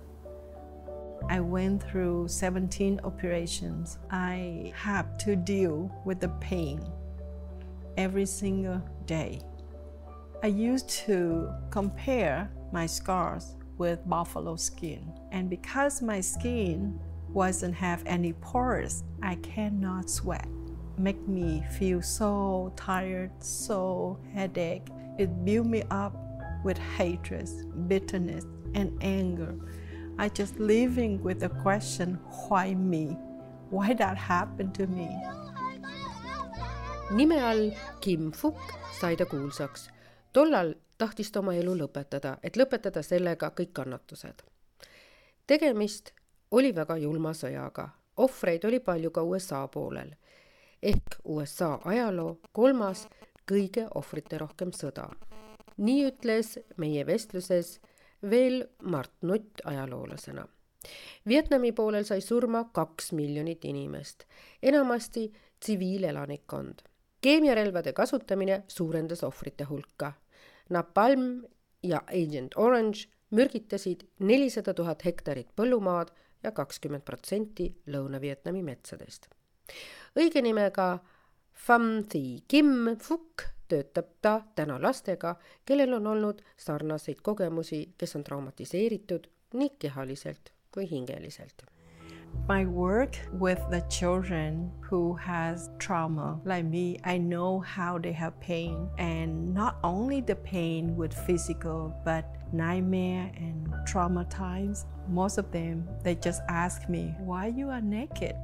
[1.28, 4.00] I went through 17 operations.
[4.10, 6.82] I have to deal with the pain
[7.98, 9.42] every single day.
[10.42, 15.12] I used to compare my scars with buffalo skin.
[15.32, 17.00] And because my skin
[17.34, 19.04] wasn't have any pores.
[19.22, 20.48] I cannot sweat.
[20.98, 24.88] Make me feel so tired, so headache.
[25.18, 26.16] It built me up
[26.64, 27.50] with hatred,
[27.88, 29.56] bitterness, and anger.
[30.18, 33.18] I just living with the question, why me?
[33.70, 35.10] Why that happened to me?
[37.12, 38.58] nime all Kim Fuk
[39.00, 39.90] sai ta kuulsaks.
[40.34, 44.44] tollal tahtis ta oma elu lõpetada, et lõpetada sellega kõik kannatused.
[45.48, 46.14] tegemist
[46.52, 47.90] oli väga julma sõjaga.
[48.18, 50.16] ohvreid oli palju ka USA poolel
[50.82, 53.08] ehk USA ajaloo kolmas
[53.52, 55.10] kõige ohvriterohkem sõda.
[55.78, 57.80] nii ütles meie vestluses
[58.22, 60.48] veel Mart Nutt ajaloolasena.
[61.28, 64.24] Vietnami poolel sai surma kaks miljonit inimest,
[64.64, 66.80] enamasti tsiviilelanikkond.
[67.22, 70.14] keemiarelvade kasutamine suurendas ohvrite hulka.
[70.70, 71.44] Napalm
[71.84, 76.12] ja Agent Orange mürgitasid nelisada tuhat hektarit põllumaad
[76.44, 79.30] ja kakskümmend protsenti Lõuna-Vietnami metsadest.
[80.16, 81.00] õige nimega
[81.66, 88.24] Pham Thi Kim Phuc töötab ta täna lastega, kellel on olnud sarnaseid kogemusi, kes on
[88.24, 91.66] traumatiseeritud nii kehaliselt kui hingeliselt
[92.48, 98.40] My work with the children who has trauma like me, I know how they have
[98.40, 104.86] pain and not only the pain with physical but nightmare and trauma times.
[105.08, 108.36] Most of them they just ask me, "Why you are naked?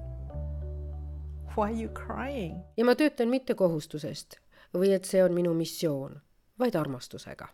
[1.56, 4.40] Why you crying?" ja ma töötan mitte kohustusest
[4.74, 6.22] või et see on minu missioon,
[6.60, 7.48] vaid armastusega.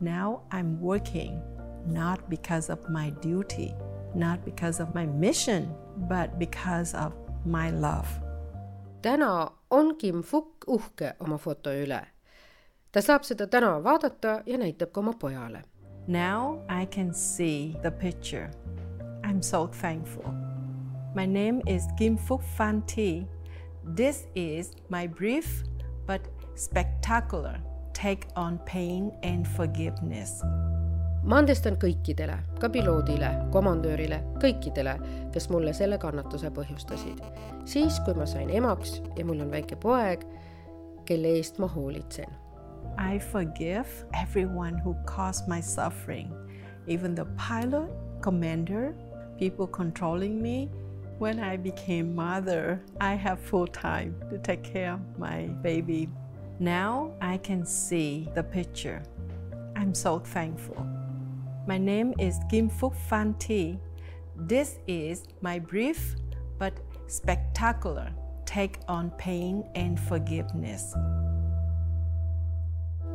[0.00, 1.42] Now I'm working
[1.86, 3.74] not because of my duty
[4.14, 7.12] not because of my mission, but because of
[7.44, 8.08] my love.
[9.02, 12.06] täna on Kim Fuk uhke oma foto üle.
[12.92, 15.62] ta saab seda täna vaadata ja näitab ka oma pojale.
[16.06, 18.50] Now I can see the picture.
[19.24, 20.34] I am so thankful.
[21.14, 23.26] My name is Kim Fuk Fan Thi.
[23.84, 25.62] This is my brief
[26.06, 26.20] but
[26.54, 27.58] spectacular
[27.92, 30.42] take on pain and forgiveness
[31.24, 34.94] ma andestan kõikidele, ka piloodile, komandöörile, kõikidele,
[35.32, 37.22] kes mulle selle kannatuse põhjustasid.
[37.64, 40.26] siis, kui ma sain emaks ja mul on väike poeg,
[41.08, 42.28] kelle eest ma hoolitsen.
[42.98, 46.32] I forgive everyone who caused my suffering,
[46.86, 48.94] even the pilot, commander,
[49.38, 50.70] people controlling me.
[51.18, 56.08] When I became mother, I have full time to take care of my baby.
[56.58, 59.02] Now I can see the picture.
[59.76, 60.86] I'm so thankful.
[61.66, 63.78] My name is Kim Phúc Phan Thi.
[64.36, 66.16] This is my brief
[66.58, 68.12] but spectacular
[68.44, 70.94] take on pain and forgiveness.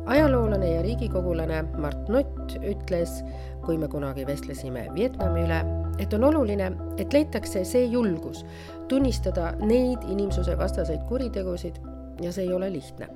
[0.06, 3.20] Ajaloolane ja riigikogulane Mart Nutt ütles,
[3.64, 5.60] kui me kunagi vestlesime Vietnami üle,
[5.98, 8.44] et on oluline, et leitakse see julgus
[8.88, 11.80] tunnistada neid inimsusevastaseid kuritegusid
[12.20, 13.08] ja see ei ole lihtne.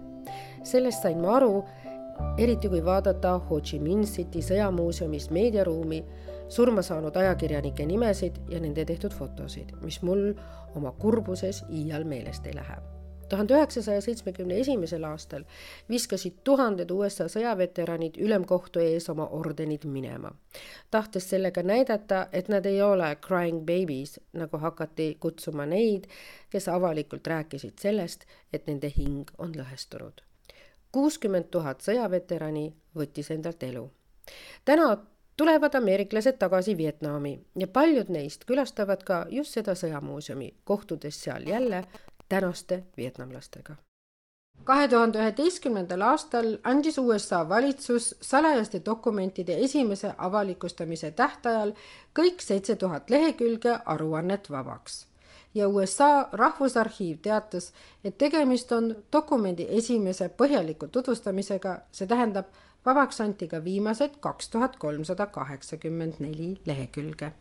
[0.65, 1.65] sellest sain ma aru,
[2.39, 6.05] eriti kui vaadata Ho Chi Minh City sõjamuuseumis meediaruumi,
[6.49, 10.33] surma saanud ajakirjanike nimesid ja nende tehtud fotosid, mis mul
[10.77, 12.94] oma kurbuses iial meelest ei lähe.
[13.29, 15.45] Tuhande üheksasaja seitsmekümne esimesel aastal
[15.91, 20.33] viskasid tuhanded USA sõjaveteranid ülemkohtu ees oma ordenid minema,
[20.91, 26.07] tahtes sellega näidata, et nad ei ole crying babies, nagu hakati kutsuma neid,
[26.51, 30.25] kes avalikult rääkisid sellest, et nende hing on lõhestunud
[30.95, 33.89] kuuskümmend tuhat sõjaveterani võttis endalt elu.
[34.65, 34.97] täna
[35.37, 41.83] tulevad ameeriklased tagasi Vietnami ja paljud neist külastavad ka just seda sõjamuuseumi, kohtudes seal jälle
[42.29, 43.77] tänaste vietnamlastega
[44.65, 51.75] kahe tuhande üheteistkümnendal aastal andis USA valitsus salajaste dokumentide esimese avalikustamise tähtajal
[52.19, 55.07] kõik seitse tuhat lehekülge aruannet vabaks
[55.55, 57.73] ja USA Rahvusarhiiv teatas,
[58.05, 62.51] et tegemist on dokumendi esimese põhjaliku tutvustamisega, see tähendab,
[62.87, 67.33] vabaks anti ka viimased kaks tuhat kolmsada kaheksakümmend neli lehekülge.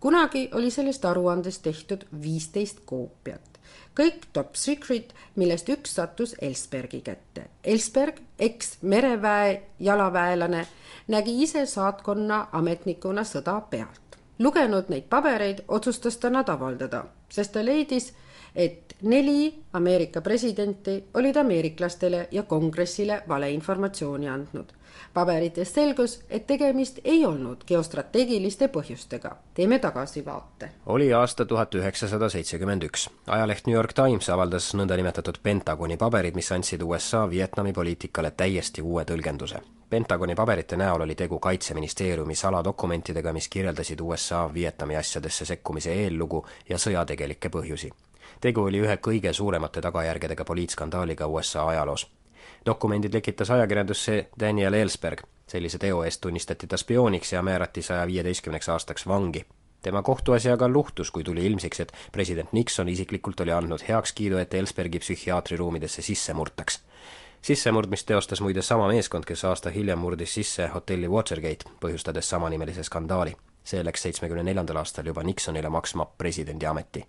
[0.00, 3.60] Kunagi oli sellest aruandest tehtud viisteist koopiat,
[3.98, 7.48] kõik top secret, millest üks sattus Elsbergi kätte.
[7.64, 10.66] Elsberg, eks-mereväe jalaväelane,
[11.08, 14.08] nägi ise saatkonna ametnikuna sõda pealt
[14.38, 18.12] lugenud neid pabereid, otsustas ta nad avaldada, sest ta leidis,
[18.54, 24.72] et neli Ameerika presidenti olid ameeriklastele ja kongressile valeinformatsiooni andnud.
[25.14, 29.36] Paberitest selgus, et tegemist ei olnud geostrateegiliste põhjustega.
[29.54, 30.70] teeme tagasivaate.
[30.86, 33.10] oli aasta tuhat üheksasada seitsekümmend üks.
[33.26, 39.04] ajaleht New York Times avaldas nõndanimetatud Pentagoni paberid, mis andsid USA Vietnami poliitikale täiesti uue
[39.04, 46.42] tõlgenduse Pentagoni paberite näol oli tegu Kaitseministeeriumi saladokumentidega, mis kirjeldasid USA Vietnami asjadesse sekkumise eellugu
[46.68, 47.90] ja sõja tegelikke põhjusi.
[48.40, 52.06] tegu oli ühe kõige suuremate tagajärgedega poliitskandaaliga USA ajaloos.
[52.66, 58.68] Dokumendid lekitas ajakirjandusse Daniel Ellsberg, sellise teo eest tunnistati ta spiooniks ja määrati saja viieteistkümneks
[58.68, 59.44] aastaks vangi
[59.82, 64.54] tema kohtuasi aga luhtus, kui tuli ilmsiks, et president Nixon isiklikult oli andnud heakskiidu, et
[64.54, 66.80] Ellsbergi psühhiaatriruumidesse sisse murtaks
[67.42, 73.36] sissemurdmist teostas muide sama meeskond, kes aasta hiljem murdis sisse hotelli Watergate, põhjustades samanimelise skandaali.
[73.68, 77.04] see läks seitsmekümne neljandal aastal juba Nixonile maksma presidendi ameti.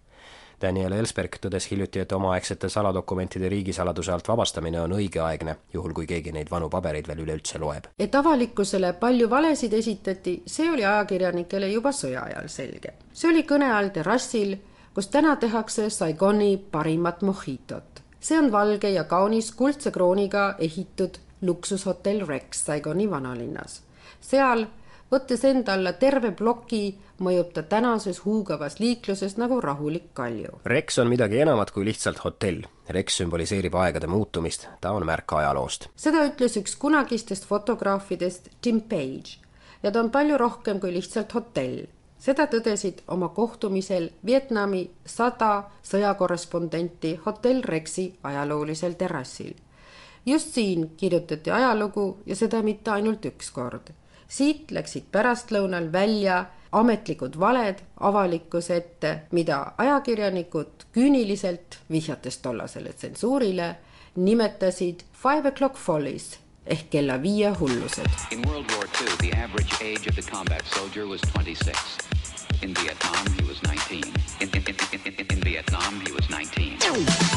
[0.61, 6.33] Daniel Ellsberg tõdes hiljuti, et omaaegsete saladokumentide riigisaladuse alt vabastamine on õigeaegne, juhul kui keegi
[6.35, 7.87] neid vanu pabereid veel üleüldse loeb.
[7.99, 12.93] et avalikkusele palju valesid esitati, see oli ajakirjanikele juba sõja ajal selge.
[13.13, 14.57] see oli kõne all terrassil,
[14.93, 22.27] kus täna tehakse Saigoni parimat mohitot see on valge ja kaunis kuldse krooniga ehitud luksushotell
[22.27, 23.81] Rex Saigoni vanalinnas.
[24.21, 24.65] seal
[25.11, 30.61] võttes enda alla terve ploki, mõjub ta tänases huugavas liikluses nagu rahulik kalju.
[30.65, 32.65] Rex on midagi enamat kui lihtsalt hotell.
[32.89, 35.89] Rex sümboliseerib aegade muutumist, ta on märk ajaloost.
[35.95, 39.39] seda ütles üks kunagistest fotograafidest Jim Page
[39.83, 41.87] ja ta on palju rohkem kui lihtsalt hotell
[42.19, 49.53] seda tõdesid oma kohtumisel Vietnami sada sõjakorrespondenti hotell Rexi ajaloolisel terrassil.
[50.25, 53.93] just siin kirjutati ajalugu ja seda mitte ainult üks kord.
[54.29, 63.75] Siit läksid pärastlõunal välja ametlikud valed avalikkuse ette, mida ajakirjanikud küüniliselt, vihjates tollasele tsensuurile,
[64.15, 66.37] nimetasid Five O'Clock Follies
[66.69, 68.05] ehk kella viie hullused.
[68.31, 71.97] In World War II, the average age of the combat soldier was 26.
[72.61, 74.03] In Vietnam, he was 19.
[74.41, 77.28] In, in, in, in, in Vietnam, he was 19.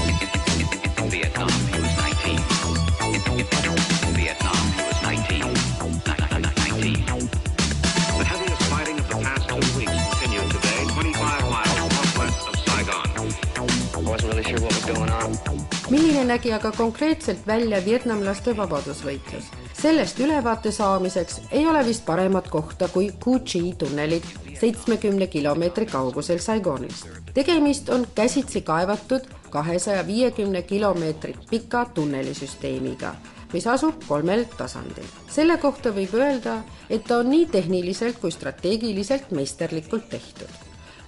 [16.23, 19.49] Milline nägi aga konkreetselt välja vietnamlaste vabadusvõitlus?
[19.75, 24.23] sellest ülevaate saamiseks ei ole vist paremat kohta kui Cu Chi tunnelid
[24.61, 27.09] seitsmekümne kilomeetri kaugusel Saigonist.
[27.35, 33.15] tegemist on käsitsi kaevatud kahesaja viiekümne kilomeetrit pika tunnelisüsteemiga,
[33.53, 35.07] mis asub kolmel tasandil.
[35.29, 36.61] selle kohta võib öelda,
[36.91, 40.62] et ta on nii tehniliselt kui strateegiliselt meisterlikult tehtud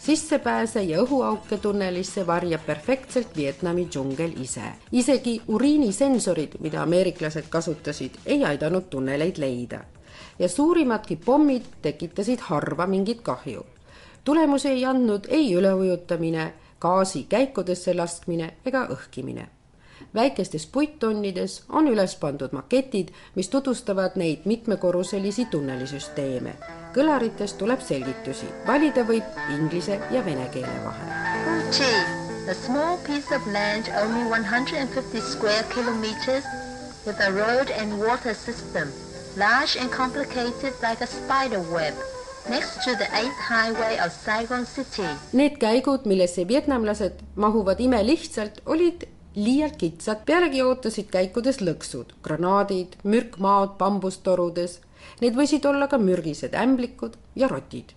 [0.04, 4.74] sissepääse ja õhuauke tunnelisse varjab perfektselt Vietnami džungel ise.
[4.92, 9.80] isegi uriinisensorid, mida ameeriklased kasutasid, ei aidanud tunneleid leida.
[10.38, 13.66] ja suurimadki pommid tekitasid harva mingit kahju.
[14.24, 19.53] tulemusi ei andnud ei üleujutamine, gaasi käikudesse laskmine ega õhkimine
[20.14, 26.54] väikestes puittonnides on üles pandud maketid, mis tutvustavad neid mitmekorruselisi tunnelisüsteeme.
[26.94, 31.10] kõlaritest tuleb selgitusi, valida võib inglise ja vene keele vahel.
[32.48, 36.44] A small piece of land only 150 square kilometers
[37.06, 38.92] with a road and water system,
[39.36, 41.94] large and complicated like a spider web
[42.48, 45.08] next to the eighth highway of Saigon City.
[45.32, 53.76] Need käigud, millesse vietnamlased mahuvad imelihtsalt, olid liialt kitsad, pealegi ootasid käikudes lõksud, granaadid, mürkmaod
[53.78, 54.80] bambustorudes.
[55.20, 57.92] Need võisid olla ka mürgised ämblikud ja rotid.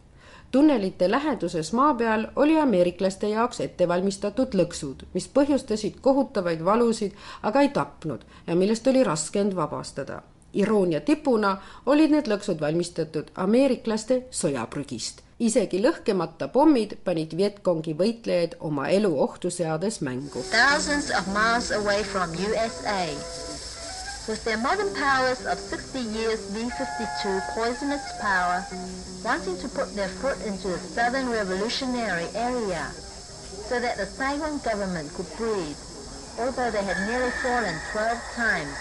[0.51, 7.11] tunnelite läheduses maa peal oli ameeriklaste jaoks ette valmistatud lõksud, mis põhjustasid kohutavaid valusid,
[7.43, 10.21] aga ei tapnud ja millest oli raske end vabastada.
[10.53, 18.87] iroonia tipuna olid need lõksud valmistatud ameeriklaste sõjaprügist isegi lõhkemata pommid panid Vietcongi võitlejaid oma
[18.89, 20.41] elu ohtu seades mängu.
[20.49, 23.13] Thousands of miles away from USA.
[24.27, 28.65] With their modern powers of 60 years B-52 poisonous power,
[29.23, 32.91] wanting to put their foot into the southern revolutionary area
[33.69, 35.79] so that the Saigon government could breathe,
[36.39, 38.75] although they had nearly fallen 12 times.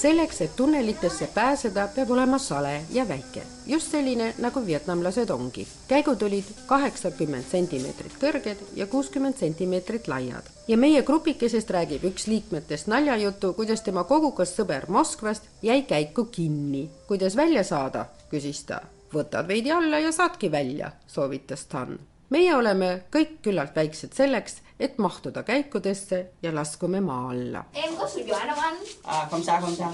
[0.00, 5.66] Selleks, et tunnelitesse pääseda, peab olema sale ja väike, just selline, nagu vietnamlased ongi.
[5.88, 10.50] käigud olid kaheksakümmend sentimeetrit kõrged ja kuuskümmend sentimeetrit laiad.
[10.68, 16.90] ja meie grupikesest räägib üks liikmetest naljajutu, kuidas tema kogukas sõber Moskvast jäi käiku kinni.
[17.08, 18.80] kuidas välja saada, küsis ta.
[19.14, 21.98] võtad veidi alla ja saadki välja, soovitas Tan.
[22.30, 27.64] meie oleme kõik küllalt väiksed selleks et mahtuda käikudesse ja laskume maa alla.
[27.74, 28.76] Em có sủi giỏi đâu anh?
[29.02, 29.92] À không sao không sao.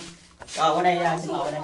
[0.57, 1.63] Rồi qua đây xin ngồi đây.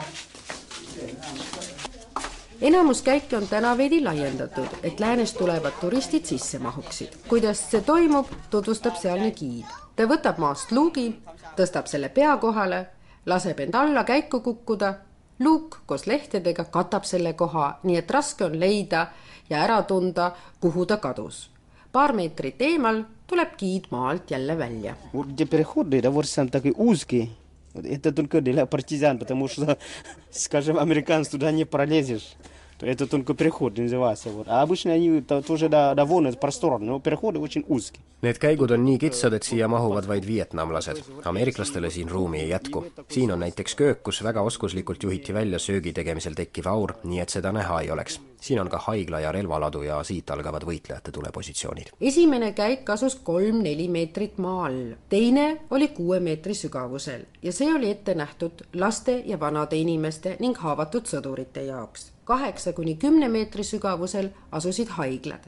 [2.60, 7.08] enamus käike on täna veidi laiendatud, et läänest tulevad turistid sisse mahuksid.
[7.28, 9.64] kuidas see toimub, tutvustab sealne giid.
[9.96, 11.22] ta võtab maast luugi,
[11.56, 12.86] tõstab selle pea kohale,
[13.26, 14.94] laseb end alla käiku kukkuda.
[15.38, 19.06] luuk koos lehtedega katab selle koha, nii et raske on leida
[19.50, 21.50] ja ära tunda, kuhu ta kadus
[21.92, 24.96] paar meetrit eemal tuleb giid maalt jälle välja.
[27.72, 29.78] Это только для партизан, потому что,
[30.32, 32.34] скажем, американцы туда не пролезешь.
[32.79, 34.29] то это только переход называется.
[34.29, 34.47] Вот.
[34.49, 38.03] А обычно они тоже довольно просторные, но переходы очень узкие.
[38.23, 41.03] Need käigud on nii kitsad, et siia mahuvad vaid vietnamlased.
[41.23, 42.85] ameeriklastele siin ruumi ei jätku.
[43.11, 47.29] siin on näiteks köök, kus väga oskuslikult juhiti välja söögi tegemisel tekkiv aur, nii et
[47.29, 48.19] seda näha ei oleks.
[48.41, 51.91] siin on ka haigla ja relvaladu ja siit algavad võitlejate tulepositsioonid.
[52.01, 57.91] esimene käik asus kolm-neli meetrit maa all, teine oli kuue meetri sügavusel ja see oli
[57.91, 64.30] ette nähtud laste ja vanade inimeste ning haavatud sõdurite jaoks kaheksa kuni kümne meetri sügavusel
[64.52, 65.44] asusid haiglad.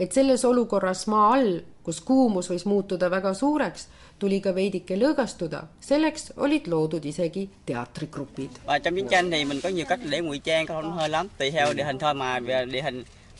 [0.00, 3.88] et selles olukorras maa all, kus kuumus võis muutuda väga suureks,
[4.18, 8.50] tuli ka veidike lõõgastuda, selleks olid loodud isegi teatrigrupid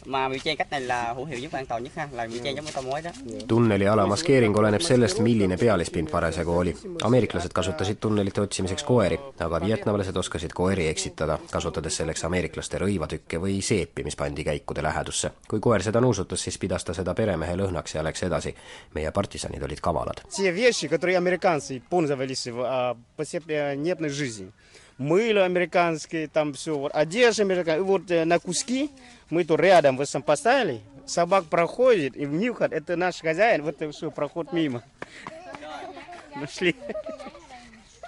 [0.09, 1.45] Và trong chiến tranh thì mình có nhiều cách để ngụy trang không hơi lắm,
[1.45, 1.47] tùy theo địa hình thôi mà về địa hình mà ngụy trang cách này là
[1.47, 3.11] hữu hiệu nhất an toàn nhất ha, là ngụy trang giống như tao nói đó.
[3.47, 6.75] tunneli ala maskeering oleneb sellest, milline pealispind parasjagu oli.
[7.01, 13.61] ameeriklased kasutasid tunnelite otsimiseks koeri, aga vietnamlased oskasid koeri eksitada, kasutades selleks ameeriklaste rõivatükke või
[13.61, 15.31] seepi, mis pandi käikude lähedusse.
[15.47, 18.55] kui koer seda nuusutas, siis pidas ta seda peremehe lõhnaks ja läks edasi.
[18.93, 20.21] meie partisanid olid kavalad.
[20.36, 24.51] Те вещи, которые американцы пользовались в а, повседневной жизни.
[24.99, 28.89] Мыло американское, там все, вот, одежда американская, и вот э, на куски
[29.29, 33.91] мы тут рядом вот сам поставили, собак проходит, и внюхает, это наш хозяин, вот это
[33.91, 34.83] все, проход мимо.
[36.36, 36.75] Нашли.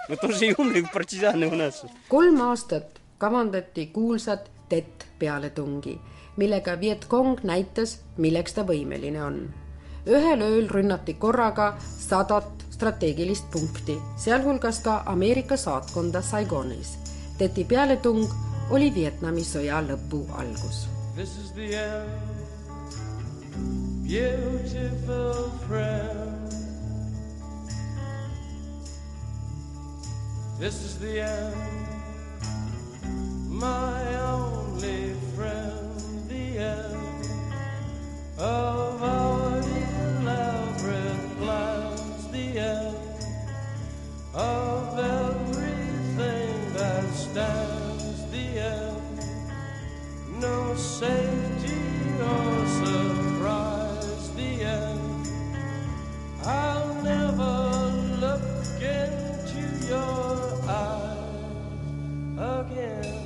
[0.09, 1.83] Мы тоже и умные партизаны у нас.
[2.09, 5.99] kolm aastat kavandati kuulsat TET pealetungi,
[6.37, 9.53] millega Vietkong näitas, milleks ta võimeline on.
[10.07, 16.98] ühel ööl rünnati korraga sadat strateegilist punkti, sealhulgas ka Ameerika saatkonda Saigonis.
[17.38, 18.26] TET-i pealetung
[18.74, 20.88] oli Vietnami sõja lõpu algus.
[21.14, 22.10] This is the end,
[24.02, 26.50] beautiful friend.
[30.58, 31.54] This is the end,
[33.46, 37.30] my only friend, the end
[38.38, 39.51] of our
[44.34, 49.02] of everything that stands, the end
[50.42, 51.78] no safety
[52.18, 54.24] or surprise.
[54.36, 55.26] The end.
[56.44, 57.54] I'll never
[58.18, 63.20] look into your eyes again.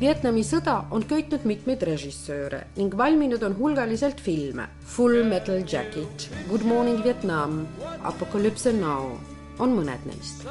[0.00, 4.66] Vietnami sõda on köitnud mitmeid režissööre ning valminud on hulgaliselt filme.
[4.96, 7.64] Full Metal Jacket, Good Morning Vietnam,
[8.02, 10.46] Apocalypse Now on mõned neist.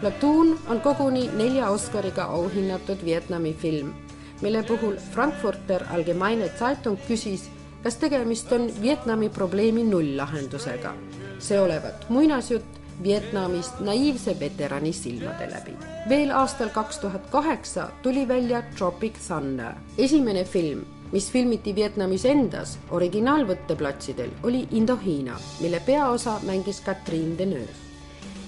[0.00, 3.92] Platoon on koguni nelja Oscariga auhinnatud Vietnami film,
[4.40, 7.48] mille puhul Frankfurter Allgemeine Zeitung küsis,
[7.82, 10.94] kas tegemist on Vietnami probleemi nulllahendusega.
[11.38, 15.76] see olevat muinasjutt Vietnamist naiivse veterani silmade läbi.
[16.08, 22.78] veel aastal kaks tuhat kaheksa tuli välja Tropic Thunder, esimene film, mis filmiti Vietnamis endas
[22.90, 27.87] originaalvõtteplatsidel, oli Indohiina, mille peaosa mängis Catherine Deneuve.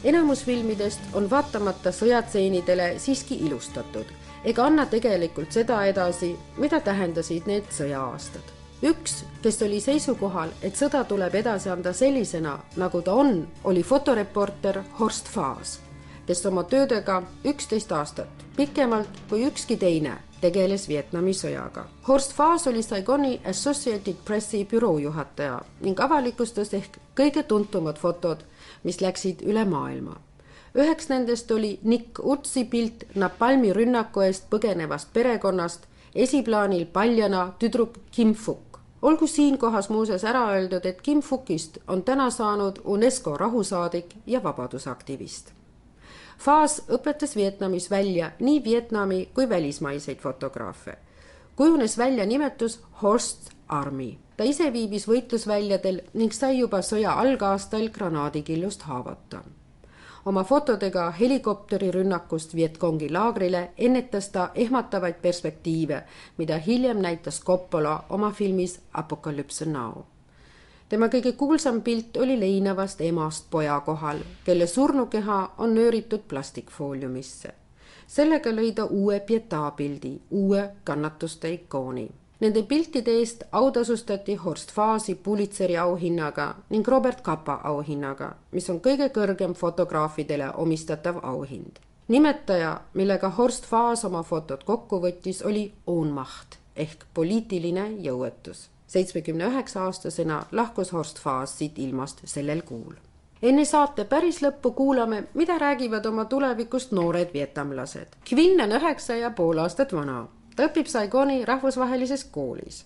[0.05, 4.07] Enamus filmidest on vaatamata sõjatseenidele siiski ilustatud
[4.45, 11.05] ega anna tegelikult seda edasi, mida tähendasid need sõja-aastad üks, kes oli seisukohal, et sõda
[11.05, 15.79] tuleb edasi anda sellisena, nagu ta on, oli fotoreporter Horst Faas,
[16.27, 21.85] kes oma töödega üksteist aastat, pikemalt kui ükski teine, tegeles Vietnami sõjaga.
[22.09, 28.47] Horst Faas oli Saigoni Associated Pressi büroo juhataja ning avalikustas ehk kõige tuntumad fotod,
[28.83, 30.17] mis läksid üle maailma.
[30.75, 38.35] üheks nendest oli Nick Utsi pilt Napalmi rünnaku eest põgenevast perekonnast, esiplaanil paljana tüdruk Kim
[38.35, 38.71] Fuk
[39.03, 45.53] olgu siinkohas muuseas ära öeldud, et Kim Fukist on täna saanud UNESCO rahusaadik ja vabadusaktivist.
[46.39, 50.99] Faas õpetas Vietnamis välja nii Vietnami kui välismaiseid fotograafe.
[51.61, 54.19] Kujunes välja nimetus Horst Army.
[54.37, 59.43] ta ise viibis võitlusväljadel ning sai juba sõja algaastal granaadikillust haavata
[60.25, 66.03] oma fotodega helikopterirünnakust Vietkongi laagrile ennetas ta ehmatavaid perspektiive,
[66.39, 70.03] mida hiljem näitas Coppola oma filmis Apocalypse Now.
[70.89, 77.60] tema kõige kuulsam pilt oli leinavast emast poja kohal, kelle surnukeha on nööritud plastikfooliumisse.
[78.11, 82.09] Sellega lõi ta uue Pietà pildi, uue kannatuste ikooni
[82.41, 89.11] Nende piltide eest autasustati Horst Faasi Pulitzeri auhinnaga ning Robert Capa auhinnaga, mis on kõige
[89.13, 91.77] kõrgem fotograafidele omistatav auhind.
[92.09, 98.71] nimetaja, millega Horst Faas oma fotod kokku võttis, oli Ohnmacht ehk poliitiline jõuetus.
[98.87, 102.95] seitsmekümne üheksa aastasena lahkus Horst Faas siit ilmast sellel kuul
[103.43, 108.21] enne saate päris lõppu kuulame, mida räägivad oma tulevikust noored vietnamlased.
[108.29, 110.27] Kvinn on üheksa ja pool aastat vana
[110.61, 112.85] ta õpib Saigoni rahvusvahelises koolis.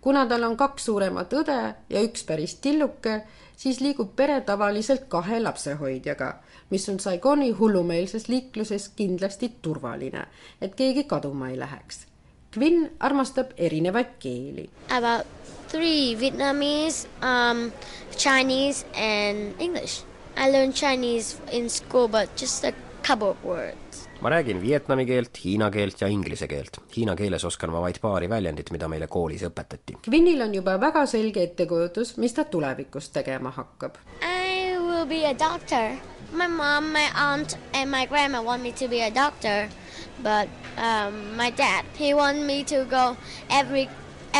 [0.00, 1.58] kuna tal on kaks suuremat õde
[1.90, 3.22] ja üks päris tilluke,
[3.56, 6.28] siis liigub pere tavaliselt kahe lapsehoidjaga,
[6.70, 10.28] mis on Saigoni hullumeelses liikluses kindlasti turvaline,
[10.60, 12.06] et keegi kaduma ei läheks.
[12.54, 14.70] Quinn armastab erinevaid keeli.
[14.90, 15.26] About
[15.68, 17.72] three Vietnamese, um,
[18.16, 20.02] Chinese and English.
[20.36, 24.08] I learned Chinese in school, but just a couple of words.
[24.20, 26.78] ma räägin vietnami keelt, hiina keelt ja inglise keelt.
[26.96, 29.98] Hiina keeles oskan ma vaid paari väljendit, mida meile koolis õpetati.
[30.10, 34.00] Quinnil on juba väga selge ettekujutus, mis ta tulevikus tegema hakkab.
[34.22, 35.94] I will be a doctor.
[36.32, 39.68] My mom, my aunt, and my grandma want me to be a doctor,
[40.22, 43.16] but um, my dad he want me to go
[43.50, 43.88] every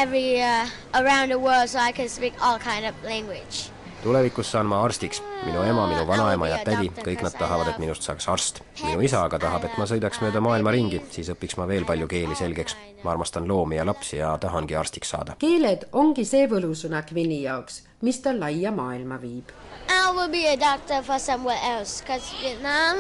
[0.03, 3.71] every uh, around the world so I can speak all kind of language.
[4.03, 5.23] tulevikus saan ma arstiks.
[5.45, 8.61] minu ema, minu vanaema ja tädi, kõik nad tahavad, et minust saaks arst.
[8.85, 12.07] minu isa aga tahab, et ma sõidaks mööda maailma ringi, siis õpiks ma veel palju
[12.09, 12.77] keeli selgeks.
[13.03, 15.35] ma armastan loomi ja lapsi ja tahangi arstiks saada.
[15.39, 19.51] keeled ongi see võlusõna Quinni jaoks, mis ta laia maailma viib.
[19.89, 22.97] I will be a doctor for somewhere else because Vietnam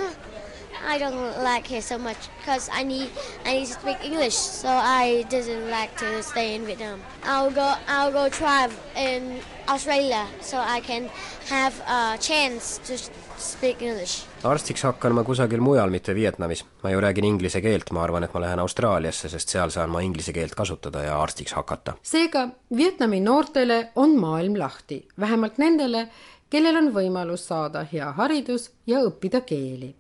[0.87, 3.11] I don't like it so much because I need
[3.45, 7.01] I need to speak English, so I didn't like to stay in Vietnam.
[7.24, 11.11] I'll go I'll go try in Australia so I can
[11.51, 12.97] have a chance to
[13.39, 14.24] speak English.
[14.45, 16.64] arstiks hakkan ma kusagil mujal, mitte Vietnamis.
[16.83, 20.01] ma ju räägin inglise keelt, ma arvan, et ma lähen Austraaliasse, sest seal saan ma
[20.01, 21.95] inglise keelt kasutada ja arstiks hakata.
[22.03, 26.09] seega Vietnami noortele on maailm lahti, vähemalt nendele,
[26.51, 29.95] kellel on võimalus saada hea haridus ja õppida keeli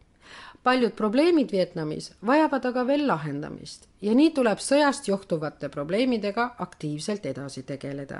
[0.68, 7.62] paljud probleemid Vietnamis vajavad aga veel lahendamist ja nii tuleb sõjast johtuvate probleemidega aktiivselt edasi
[7.62, 8.18] tegeleda.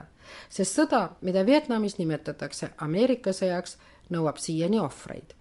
[0.49, 3.77] sest sõda, mida Vietnamis nimetatakse Ameerika sõjaks,
[4.11, 5.35] nõuab siiani ohvreid.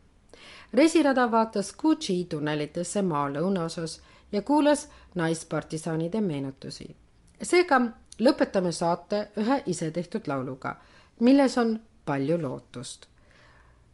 [0.73, 3.99] resirada vaatas Cu Chi tunnelitesse maa lõunaosas
[4.31, 6.95] ja kuulas naispartisanide meenutusi.
[7.41, 7.81] seega
[8.19, 10.75] lõpetame saate ühe isetehtud lauluga,
[11.19, 13.07] milles on palju lootust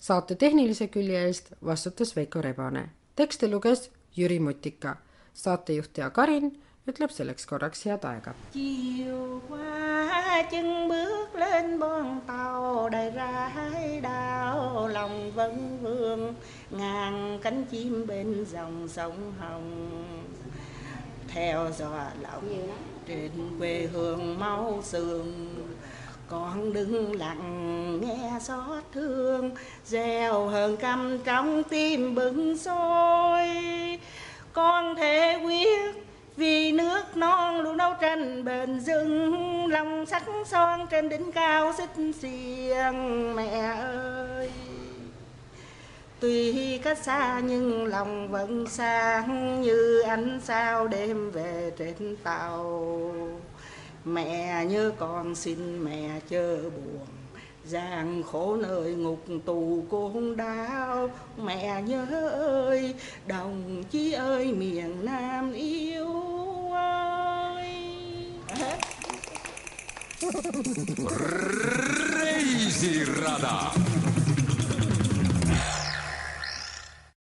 [0.03, 2.89] saate tehnilise külje eest vastutas Veiko Rebane.
[3.15, 4.97] Teksti luges Jüri Mutika.
[5.33, 6.51] saatejuht ja Karin
[6.87, 8.33] ütleb selleks korraks head aega.
[10.51, 16.33] chân bước lên bon tàu đầy ra hải đảo lòng vẫn vương,
[16.69, 20.03] ngàn cánh chim bên dòng sông hồng
[21.27, 22.75] theo dõi lòng
[23.07, 25.49] trên quê hương máu sương
[26.29, 29.51] con đừng lặng nghe xót thương
[29.85, 33.49] gieo hờn căm trong tim bừng sôi.
[34.53, 35.95] Con thể quyết,
[36.37, 42.13] vì nước non luôn đấu tranh bền dưng lòng sắc son trên đỉnh cao xích
[42.21, 43.35] xiềng.
[43.35, 44.51] Mẹ ơi!
[46.19, 53.11] Tuy cách xa nhưng lòng vẫn sáng như ánh sao đêm về trên tàu
[54.05, 57.07] mẹ nhớ con xin mẹ chớ buồn.
[57.65, 61.09] Giang khổ nơi ngục tù côn đau
[61.43, 62.05] mẹ nhớ
[62.67, 62.93] ơi,
[63.27, 66.07] đồng chí ơi, miền nam yêu
[66.73, 67.69] ơi.
[72.23, 73.71] Reisirada